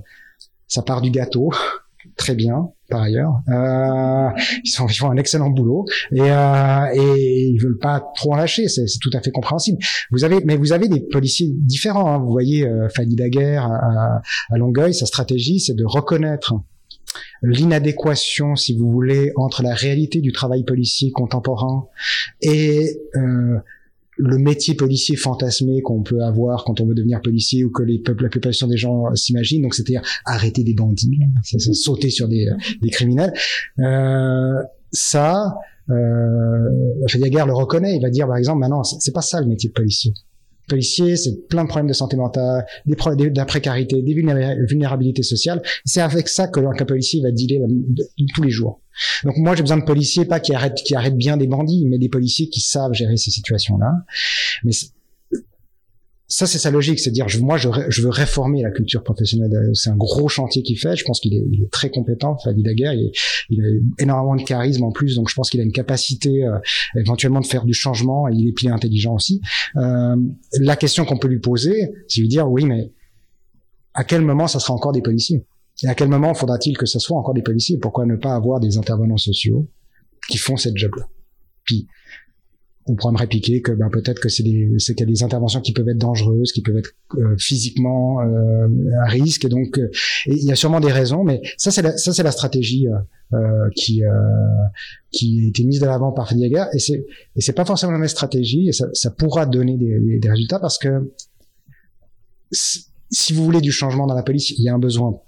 sa 0.68 0.82
part 0.82 1.00
du 1.00 1.10
gâteau, 1.10 1.50
très 2.16 2.34
bien 2.34 2.70
par 2.92 3.02
ailleurs. 3.02 3.40
Euh, 3.48 4.28
ils, 4.64 4.70
font 4.70 5.10
un 5.10 5.16
excellent 5.16 5.50
boulot 5.50 5.86
et, 6.12 6.20
euh, 6.20 6.86
et 6.94 7.46
ils 7.48 7.58
veulent 7.58 7.78
pas 7.78 8.04
trop 8.14 8.34
en 8.34 8.36
lâcher. 8.36 8.68
C'est 8.68 8.84
tout 9.00 9.10
à 9.14 9.20
fait 9.20 9.30
compréhensible. 9.30 9.78
Vous 10.10 10.24
avez, 10.24 10.40
mais 10.44 10.56
vous 10.56 10.72
avez 10.72 10.88
des 10.88 11.00
policiers 11.00 11.48
différents. 11.50 12.12
Hein. 12.12 12.18
Vous 12.18 12.30
voyez, 12.30 12.66
euh, 12.66 12.88
Fanny 12.94 13.16
Daguerre 13.16 13.64
à, 13.64 14.20
à 14.50 14.58
Longueuil, 14.58 14.94
sa 14.94 15.06
stratégie, 15.06 15.58
c'est 15.58 15.74
de 15.74 15.84
reconnaître 15.84 16.54
l'inadéquation, 17.42 18.54
si 18.56 18.76
vous 18.76 18.90
voulez, 18.90 19.32
entre 19.36 19.62
la 19.62 19.74
réalité 19.74 20.20
du 20.20 20.32
travail 20.32 20.64
policier 20.64 21.10
contemporain 21.10 21.86
et 22.40 23.00
euh, 23.16 23.58
le 24.22 24.38
métier 24.38 24.74
policier 24.74 25.16
fantasmé 25.16 25.82
qu'on 25.82 26.02
peut 26.02 26.22
avoir 26.22 26.64
quand 26.64 26.80
on 26.80 26.86
veut 26.86 26.94
devenir 26.94 27.20
policier 27.20 27.64
ou 27.64 27.70
que 27.70 27.82
les 27.82 27.98
peuples, 27.98 28.22
la 28.22 28.30
population 28.30 28.68
des 28.68 28.76
gens 28.76 29.12
s'imaginent. 29.16 29.62
Donc, 29.62 29.74
c'est-à-dire 29.74 30.02
arrêter 30.24 30.62
des 30.62 30.74
bandits, 30.74 31.18
sauter 31.42 32.10
sur 32.10 32.28
des, 32.28 32.46
des 32.80 32.90
criminels. 32.90 33.32
Euh, 33.80 34.62
ça, 34.92 35.56
euh, 35.90 36.68
Diaguerre 37.14 37.46
le 37.46 37.52
reconnaît. 37.52 37.96
Il 37.96 38.02
va 38.02 38.10
dire, 38.10 38.28
par 38.28 38.36
exemple, 38.36 38.60
maintenant, 38.60 38.84
c'est 38.84 39.12
pas 39.12 39.22
ça 39.22 39.40
le 39.40 39.46
métier 39.46 39.70
de 39.70 39.74
policier 39.74 40.12
policier, 40.68 41.16
c'est 41.16 41.48
plein 41.48 41.64
de 41.64 41.68
problèmes 41.68 41.88
de 41.88 41.92
santé 41.92 42.16
mentale, 42.16 42.64
des 42.86 42.96
problèmes 42.96 43.32
de 43.32 43.38
la 43.38 43.44
précarité, 43.44 44.02
des 44.02 44.14
vulnérabilités 44.14 45.22
sociales. 45.22 45.62
C'est 45.84 46.00
avec 46.00 46.28
ça 46.28 46.48
que 46.48 46.60
qu'un 46.60 46.84
policier 46.84 47.20
va 47.22 47.30
dealer 47.30 47.60
tous 48.34 48.42
les 48.42 48.50
jours. 48.50 48.80
Donc 49.24 49.36
moi 49.38 49.54
j'ai 49.56 49.62
besoin 49.62 49.78
de 49.78 49.84
policiers 49.84 50.24
pas 50.24 50.38
qui 50.38 50.54
arrêtent 50.54 50.82
qui 50.84 50.94
arrêtent 50.94 51.16
bien 51.16 51.36
des 51.36 51.46
bandits, 51.46 51.86
mais 51.88 51.98
des 51.98 52.08
policiers 52.08 52.48
qui 52.48 52.60
savent 52.60 52.92
gérer 52.92 53.16
ces 53.16 53.30
situations-là. 53.30 53.92
Mais 54.64 54.72
ça 56.32 56.46
c'est 56.46 56.58
sa 56.58 56.70
logique, 56.70 56.98
c'est 56.98 57.10
dire 57.10 57.26
moi 57.42 57.58
je, 57.58 57.68
veux 57.68 58.08
réformer 58.08 58.62
la 58.62 58.70
culture 58.70 59.02
professionnelle. 59.02 59.50
C'est 59.74 59.90
un 59.90 59.96
gros 59.96 60.28
chantier 60.28 60.62
qu'il 60.62 60.78
fait. 60.78 60.96
Je 60.96 61.04
pense 61.04 61.20
qu'il 61.20 61.34
est, 61.34 61.70
très 61.70 61.90
compétent. 61.90 62.38
Fadi 62.38 62.62
Daguerre, 62.62 62.94
il, 62.94 63.60
a 63.60 64.02
énormément 64.02 64.36
de 64.36 64.42
charisme 64.42 64.82
en 64.84 64.92
plus, 64.92 65.16
donc 65.16 65.28
je 65.28 65.34
pense 65.34 65.50
qu'il 65.50 65.60
a 65.60 65.62
une 65.62 65.72
capacité 65.72 66.44
euh, 66.44 66.58
éventuellement 66.96 67.40
de 67.40 67.46
faire 67.46 67.66
du 67.66 67.74
changement. 67.74 68.28
Et 68.28 68.32
il 68.34 68.48
est 68.48 68.56
bien 68.56 68.74
intelligent 68.74 69.14
aussi. 69.14 69.42
Euh, 69.76 70.16
la 70.58 70.76
question 70.76 71.04
qu'on 71.04 71.18
peut 71.18 71.28
lui 71.28 71.40
poser, 71.40 71.92
c'est 72.08 72.20
lui 72.20 72.28
dire 72.28 72.50
oui, 72.50 72.64
mais 72.64 72.90
à 73.92 74.02
quel 74.02 74.22
moment 74.22 74.48
ça 74.48 74.58
sera 74.58 74.72
encore 74.72 74.92
des 74.92 75.02
policiers? 75.02 75.44
Et 75.82 75.88
à 75.88 75.94
quel 75.94 76.08
moment 76.08 76.32
faudra-t-il 76.32 76.78
que 76.78 76.86
ce 76.86 76.98
soit 76.98 77.18
encore 77.18 77.34
des 77.34 77.42
policiers? 77.42 77.76
Pourquoi 77.76 78.06
ne 78.06 78.16
pas 78.16 78.34
avoir 78.34 78.58
des 78.58 78.78
intervenants 78.78 79.18
sociaux 79.18 79.68
qui 80.30 80.38
font 80.38 80.56
cette 80.56 80.78
job-là? 80.78 81.06
On 82.86 82.94
pourrait 82.96 83.12
me 83.12 83.18
répliquer 83.18 83.60
que 83.62 83.72
ben, 83.72 83.88
peut-être 83.90 84.20
que 84.20 84.28
c'est 84.28 84.42
des 84.42 84.70
c'est 84.78 84.94
qu'il 84.94 85.06
y 85.06 85.10
a 85.10 85.12
des 85.12 85.22
interventions 85.22 85.60
qui 85.60 85.72
peuvent 85.72 85.88
être 85.88 85.98
dangereuses, 85.98 86.52
qui 86.52 86.62
peuvent 86.62 86.76
être 86.76 86.90
euh, 87.16 87.36
physiquement 87.38 88.20
euh, 88.20 88.68
à 89.04 89.08
risque, 89.08 89.46
donc 89.48 89.78
euh, 89.78 89.88
il 90.26 90.44
y 90.44 90.52
a 90.52 90.56
sûrement 90.56 90.80
des 90.80 90.90
raisons, 90.90 91.22
mais 91.24 91.40
ça 91.56 91.70
c'est 91.70 91.82
la, 91.82 91.96
ça 91.96 92.12
c'est 92.12 92.22
la 92.22 92.32
stratégie 92.32 92.88
euh, 93.32 93.68
qui 93.76 94.02
qui 95.10 95.42
a 95.44 95.48
été 95.48 95.64
mise 95.64 95.80
de 95.80 95.86
l'avant 95.86 96.12
par 96.12 96.28
Fediaga, 96.28 96.70
et 96.72 96.78
c'est 96.78 97.06
et 97.36 97.40
c'est 97.40 97.52
pas 97.52 97.64
forcément 97.64 97.92
la 97.92 97.98
même 97.98 98.08
stratégie, 98.08 98.68
et 98.68 98.72
ça, 98.72 98.86
ça 98.92 99.10
pourra 99.10 99.46
donner 99.46 99.76
des, 99.76 100.18
des 100.18 100.30
résultats 100.30 100.58
parce 100.58 100.78
que 100.78 101.12
si 102.50 103.32
vous 103.32 103.44
voulez 103.44 103.60
du 103.60 103.72
changement 103.72 104.06
dans 104.06 104.14
la 104.14 104.22
police, 104.22 104.50
il 104.50 104.62
y 104.62 104.68
a 104.68 104.74
un 104.74 104.78
besoin 104.78 105.20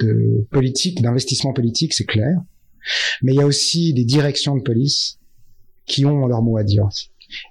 de 0.00 0.46
politique, 0.50 1.02
d'investissement 1.02 1.52
politique, 1.52 1.92
c'est 1.92 2.04
clair. 2.04 2.38
Mais 3.22 3.32
il 3.32 3.36
y 3.36 3.40
a 3.40 3.46
aussi 3.46 3.92
des 3.92 4.04
directions 4.04 4.56
de 4.56 4.62
police 4.62 5.18
qui 5.88 6.04
ont 6.04 6.26
leur 6.26 6.42
mot 6.42 6.56
à 6.56 6.64
dire 6.64 6.88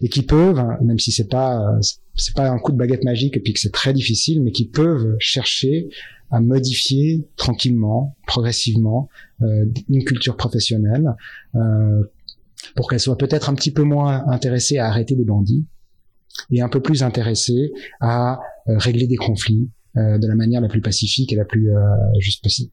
et 0.02 0.10
qui 0.10 0.24
peuvent, 0.24 0.64
même 0.82 0.98
si 0.98 1.12
c'est 1.12 1.28
pas 1.28 1.80
c'est 2.16 2.36
pas 2.36 2.50
un 2.50 2.58
coup 2.58 2.72
de 2.72 2.78
baguette 2.78 3.04
magique 3.04 3.38
et 3.38 3.40
puis 3.40 3.54
que 3.54 3.60
c'est 3.60 3.72
très 3.72 3.94
difficile, 3.94 4.42
mais 4.42 4.52
qui 4.52 4.68
peuvent 4.68 5.16
chercher 5.20 5.90
à 6.32 6.40
modifier 6.40 7.28
tranquillement, 7.38 8.18
progressivement, 8.26 9.10
euh, 9.42 9.66
une 9.90 10.04
culture 10.04 10.36
professionnelle 10.36 11.14
euh, 11.56 12.04
pour 12.76 12.90
qu'elle 12.90 13.00
soit 13.00 13.18
peut-être 13.18 13.50
un 13.50 13.56
petit 13.56 13.72
peu 13.72 13.84
moins 13.84 14.28
intéressée 14.28 14.78
à 14.78 14.88
arrêter 14.88 15.16
des 15.16 15.24
bandits 15.24 15.66
et 16.52 16.62
un 16.62 16.70
peu 16.70 16.82
plus 16.82 17.04
intéressée 17.04 17.72
à 18.02 18.40
euh, 18.68 18.78
régler 18.78 19.08
des 19.08 19.16
conflits, 19.16 19.70
de 19.96 20.28
la 20.28 20.36
manière 20.36 20.62
la 20.62 20.68
plus 20.68 20.82
pacifique 20.82 21.34
et 21.34 21.36
la 21.36 21.44
plus 21.44 21.72
juste 22.20 22.44
possible. 22.44 22.70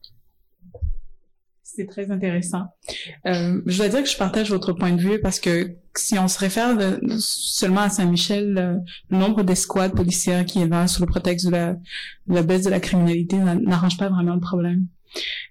C'est 1.75 1.87
très 1.87 2.09
intéressant. 2.09 2.67
Euh, 3.25 3.61
je 3.65 3.77
dois 3.77 3.89
dire 3.89 4.01
que 4.01 4.09
je 4.09 4.15
partage 4.15 4.49
votre 4.49 4.71
point 4.71 4.93
de 4.93 5.01
vue 5.01 5.19
parce 5.19 5.41
que 5.41 5.75
si 5.93 6.17
on 6.17 6.29
se 6.29 6.39
réfère 6.39 6.77
seulement 7.19 7.81
à 7.81 7.89
Saint-Michel, 7.89 8.81
le 9.09 9.17
nombre 9.17 9.43
d'escouades 9.43 9.93
policières 9.93 10.45
qui 10.45 10.61
est 10.61 10.67
là 10.67 10.87
sous 10.87 11.01
le 11.01 11.07
prétexte 11.07 11.47
de 11.47 11.51
la, 11.51 12.43
baisse 12.43 12.63
de 12.63 12.69
la 12.69 12.79
criminalité 12.79 13.37
n'arrange 13.37 13.97
pas 13.97 14.07
vraiment 14.07 14.35
le 14.35 14.39
problème. 14.39 14.87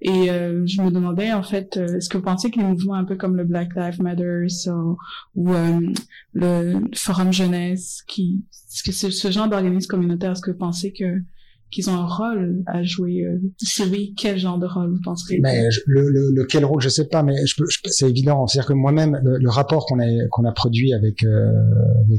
Et 0.00 0.30
euh, 0.30 0.66
je 0.66 0.80
me 0.80 0.90
demandais 0.90 1.32
en 1.32 1.42
fait, 1.42 1.76
est-ce 1.76 2.08
que 2.08 2.16
vous 2.16 2.24
pensez 2.24 2.50
que 2.50 2.58
les 2.58 2.64
mouvements 2.64 2.94
un 2.94 3.04
peu 3.04 3.16
comme 3.16 3.36
le 3.36 3.44
Black 3.44 3.74
Lives 3.74 4.00
Matter 4.00 4.46
ou, 5.34 5.52
le 6.32 6.80
Forum 6.94 7.32
Jeunesse, 7.34 8.02
qui, 8.06 8.42
c'est 8.50 9.10
ce 9.10 9.30
genre 9.30 9.48
d'organisme 9.48 9.88
communautaire, 9.88 10.32
est-ce 10.32 10.42
que 10.42 10.52
vous 10.52 10.58
pensez 10.58 10.92
que 10.92 11.22
qu'ils 11.74 11.90
ont 11.90 11.94
un 11.94 12.06
rôle 12.06 12.62
à 12.66 12.84
jouer 12.84 13.24
euh, 13.24 13.38
Si 13.60 13.82
oui, 13.82 14.14
quel 14.16 14.38
genre 14.38 14.58
de 14.58 14.66
rôle 14.66 14.90
vous 14.90 15.00
penserez? 15.02 15.40
Mais 15.42 15.68
le, 15.86 16.44
quel 16.44 16.64
rôle, 16.64 16.80
je 16.80 16.88
sais 16.88 17.08
pas, 17.08 17.24
mais 17.24 17.34
c'est 17.86 18.08
évident. 18.08 18.46
C'est-à-dire 18.46 18.68
que 18.68 18.72
moi-même, 18.74 19.20
le, 19.24 19.50
rapport 19.50 19.86
qu'on 19.86 20.44
a 20.44 20.52
produit 20.52 20.94
avec 20.94 21.24
euh, 21.24 21.52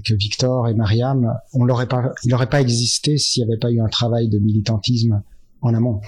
Victor 0.10 0.68
et 0.68 0.74
Mariam, 0.74 1.34
il 1.54 1.66
n'aurait 1.66 2.50
pas 2.50 2.62
existé 2.62 3.18
s'il 3.18 3.44
n'y 3.44 3.52
avait 3.52 3.60
pas 3.60 3.72
eu 3.72 3.80
un 3.80 3.88
travail 3.88 4.28
de 4.28 4.40
militantisme 4.40 5.22
en 5.62 5.74
amont. 5.74 6.02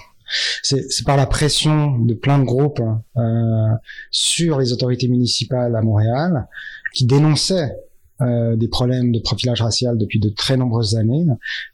C'est 0.62 1.04
par 1.06 1.16
la 1.16 1.26
pression 1.26 1.98
de 1.98 2.12
plein 2.12 2.38
de 2.38 2.44
groupes 2.44 2.82
euh, 3.16 3.22
sur 4.10 4.58
les 4.58 4.74
autorités 4.74 5.08
municipales 5.08 5.74
à 5.74 5.80
Montréal 5.80 6.48
qui 6.92 7.06
dénonçaient 7.06 7.72
des 8.20 8.66
problèmes 8.66 9.12
de 9.12 9.20
profilage 9.20 9.62
racial 9.62 9.96
depuis 9.96 10.18
de 10.18 10.28
très 10.28 10.56
nombreuses 10.56 10.96
années, 10.96 11.24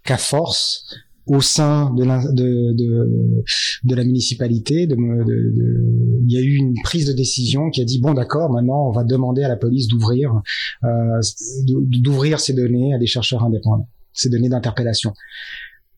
qu'à 0.04 0.18
force, 0.18 0.84
au 1.26 1.40
sein 1.40 1.92
de 1.94 2.04
la, 2.04 2.20
de, 2.32 2.72
de, 2.72 3.44
de 3.84 3.94
la 3.94 4.04
municipalité, 4.04 4.86
de, 4.86 4.94
de, 4.94 6.20
il 6.26 6.32
y 6.32 6.36
a 6.36 6.40
eu 6.40 6.56
une 6.56 6.74
prise 6.82 7.06
de 7.06 7.12
décision 7.12 7.70
qui 7.70 7.80
a 7.80 7.84
dit 7.84 8.00
bon 8.00 8.12
d'accord, 8.12 8.50
maintenant 8.52 8.88
on 8.88 8.92
va 8.92 9.04
demander 9.04 9.42
à 9.42 9.48
la 9.48 9.56
police 9.56 9.88
d'ouvrir 9.88 10.42
euh, 10.84 11.20
d'ouvrir 11.66 12.40
ces 12.40 12.52
données 12.52 12.94
à 12.94 12.98
des 12.98 13.06
chercheurs 13.06 13.42
indépendants, 13.42 13.88
ces 14.12 14.28
données 14.28 14.50
d'interpellation. 14.50 15.14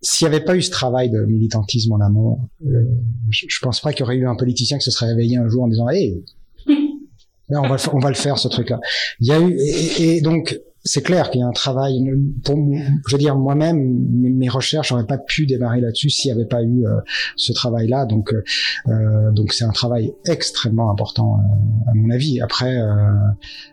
S'il 0.00 0.28
n'y 0.28 0.34
avait 0.34 0.44
pas 0.44 0.56
eu 0.56 0.62
ce 0.62 0.70
travail 0.70 1.10
de 1.10 1.24
militantisme 1.24 1.92
en 1.92 2.00
amont, 2.00 2.38
euh, 2.64 2.84
je, 3.30 3.46
je 3.48 3.58
pense 3.60 3.80
pas 3.80 3.92
qu'il 3.92 4.00
y 4.00 4.02
aurait 4.04 4.16
eu 4.16 4.28
un 4.28 4.36
politicien 4.36 4.78
qui 4.78 4.84
se 4.84 4.90
serait 4.92 5.06
réveillé 5.06 5.38
un 5.38 5.48
jour 5.48 5.64
en 5.64 5.68
disant 5.68 5.88
hey, 5.88 6.22
on 7.48 7.66
va, 7.66 7.76
on 7.92 7.98
va 7.98 8.08
le 8.10 8.14
faire 8.14 8.38
ce 8.38 8.46
truc-là. 8.46 8.78
Il 9.20 9.26
y 9.26 9.32
a 9.32 9.40
eu 9.40 9.56
et, 9.58 10.16
et 10.16 10.20
donc 10.20 10.60
c'est 10.86 11.02
clair 11.02 11.30
qu'il 11.30 11.40
y 11.40 11.44
a 11.44 11.46
un 11.46 11.52
travail. 11.52 12.00
Je 12.46 13.12
veux 13.12 13.18
dire 13.18 13.36
moi-même, 13.36 13.78
mes 14.10 14.48
recherches 14.48 14.92
n'auraient 14.92 15.06
pas 15.06 15.18
pu 15.18 15.46
démarrer 15.46 15.80
là-dessus 15.80 16.10
s'il 16.10 16.32
n'y 16.32 16.40
avait 16.40 16.48
pas 16.48 16.62
eu 16.62 16.86
euh, 16.86 17.00
ce 17.34 17.52
travail-là. 17.52 18.06
Donc, 18.06 18.32
euh, 18.32 18.44
euh, 18.88 19.32
donc 19.32 19.52
c'est 19.52 19.64
un 19.64 19.72
travail 19.72 20.14
extrêmement 20.26 20.90
important 20.90 21.40
à 21.88 21.94
mon 21.94 22.10
avis. 22.10 22.40
Après, 22.40 22.78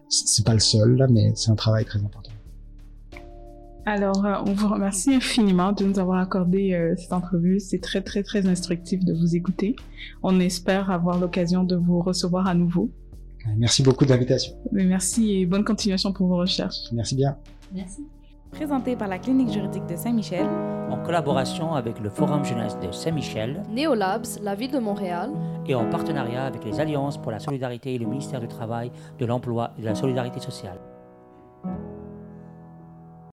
c'est 0.09 0.45
pas 0.45 0.53
le 0.53 0.59
seul 0.59 0.95
là, 0.97 1.07
mais 1.09 1.31
c'est 1.35 1.51
un 1.51 1.55
travail 1.55 1.85
très 1.85 1.99
important. 1.99 2.31
Alors, 3.85 4.25
on 4.45 4.53
vous 4.53 4.69
remercie 4.69 5.13
infiniment 5.13 5.73
de 5.73 5.83
nous 5.83 5.99
avoir 5.99 6.19
accordé 6.19 6.93
cette 6.97 7.11
entrevue. 7.11 7.59
C'est 7.59 7.79
très, 7.79 8.01
très, 8.01 8.23
très 8.23 8.47
instructif 8.47 9.03
de 9.03 9.13
vous 9.13 9.35
écouter. 9.35 9.75
On 10.23 10.39
espère 10.39 10.89
avoir 10.89 11.19
l'occasion 11.19 11.63
de 11.63 11.75
vous 11.75 12.01
recevoir 12.01 12.47
à 12.47 12.55
nouveau. 12.55 12.89
Merci 13.57 13.83
beaucoup 13.83 14.05
de 14.05 14.09
l'invitation. 14.09 14.53
Merci 14.71 15.39
et 15.39 15.45
bonne 15.45 15.63
continuation 15.63 16.13
pour 16.13 16.27
vos 16.27 16.37
recherches. 16.37 16.91
Merci 16.91 17.15
bien. 17.15 17.37
Merci. 17.73 18.05
Présenté 18.51 18.95
par 18.95 19.07
la 19.07 19.17
Clinique 19.17 19.51
juridique 19.51 19.85
de 19.87 19.95
Saint-Michel. 19.95 20.45
En 20.91 20.97
collaboration 21.03 21.73
avec 21.73 21.99
le 21.99 22.09
Forum 22.09 22.45
jeunesse 22.45 22.77
de 22.79 22.91
Saint-Michel. 22.91 23.63
Néolabs, 23.71 24.39
la 24.43 24.53
ville 24.53 24.71
de 24.71 24.77
Montréal. 24.77 25.31
Et 25.65 25.73
en 25.73 25.89
partenariat 25.89 26.45
avec 26.45 26.63
les 26.63 26.79
Alliances 26.79 27.17
pour 27.17 27.31
la 27.31 27.39
solidarité 27.39 27.95
et 27.95 27.97
le 27.97 28.05
ministère 28.05 28.39
du 28.39 28.47
Travail, 28.47 28.91
de 29.17 29.25
l'Emploi 29.25 29.71
et 29.77 29.81
de 29.81 29.87
la 29.87 29.95
Solidarité 29.95 30.39
sociale. 30.39 30.79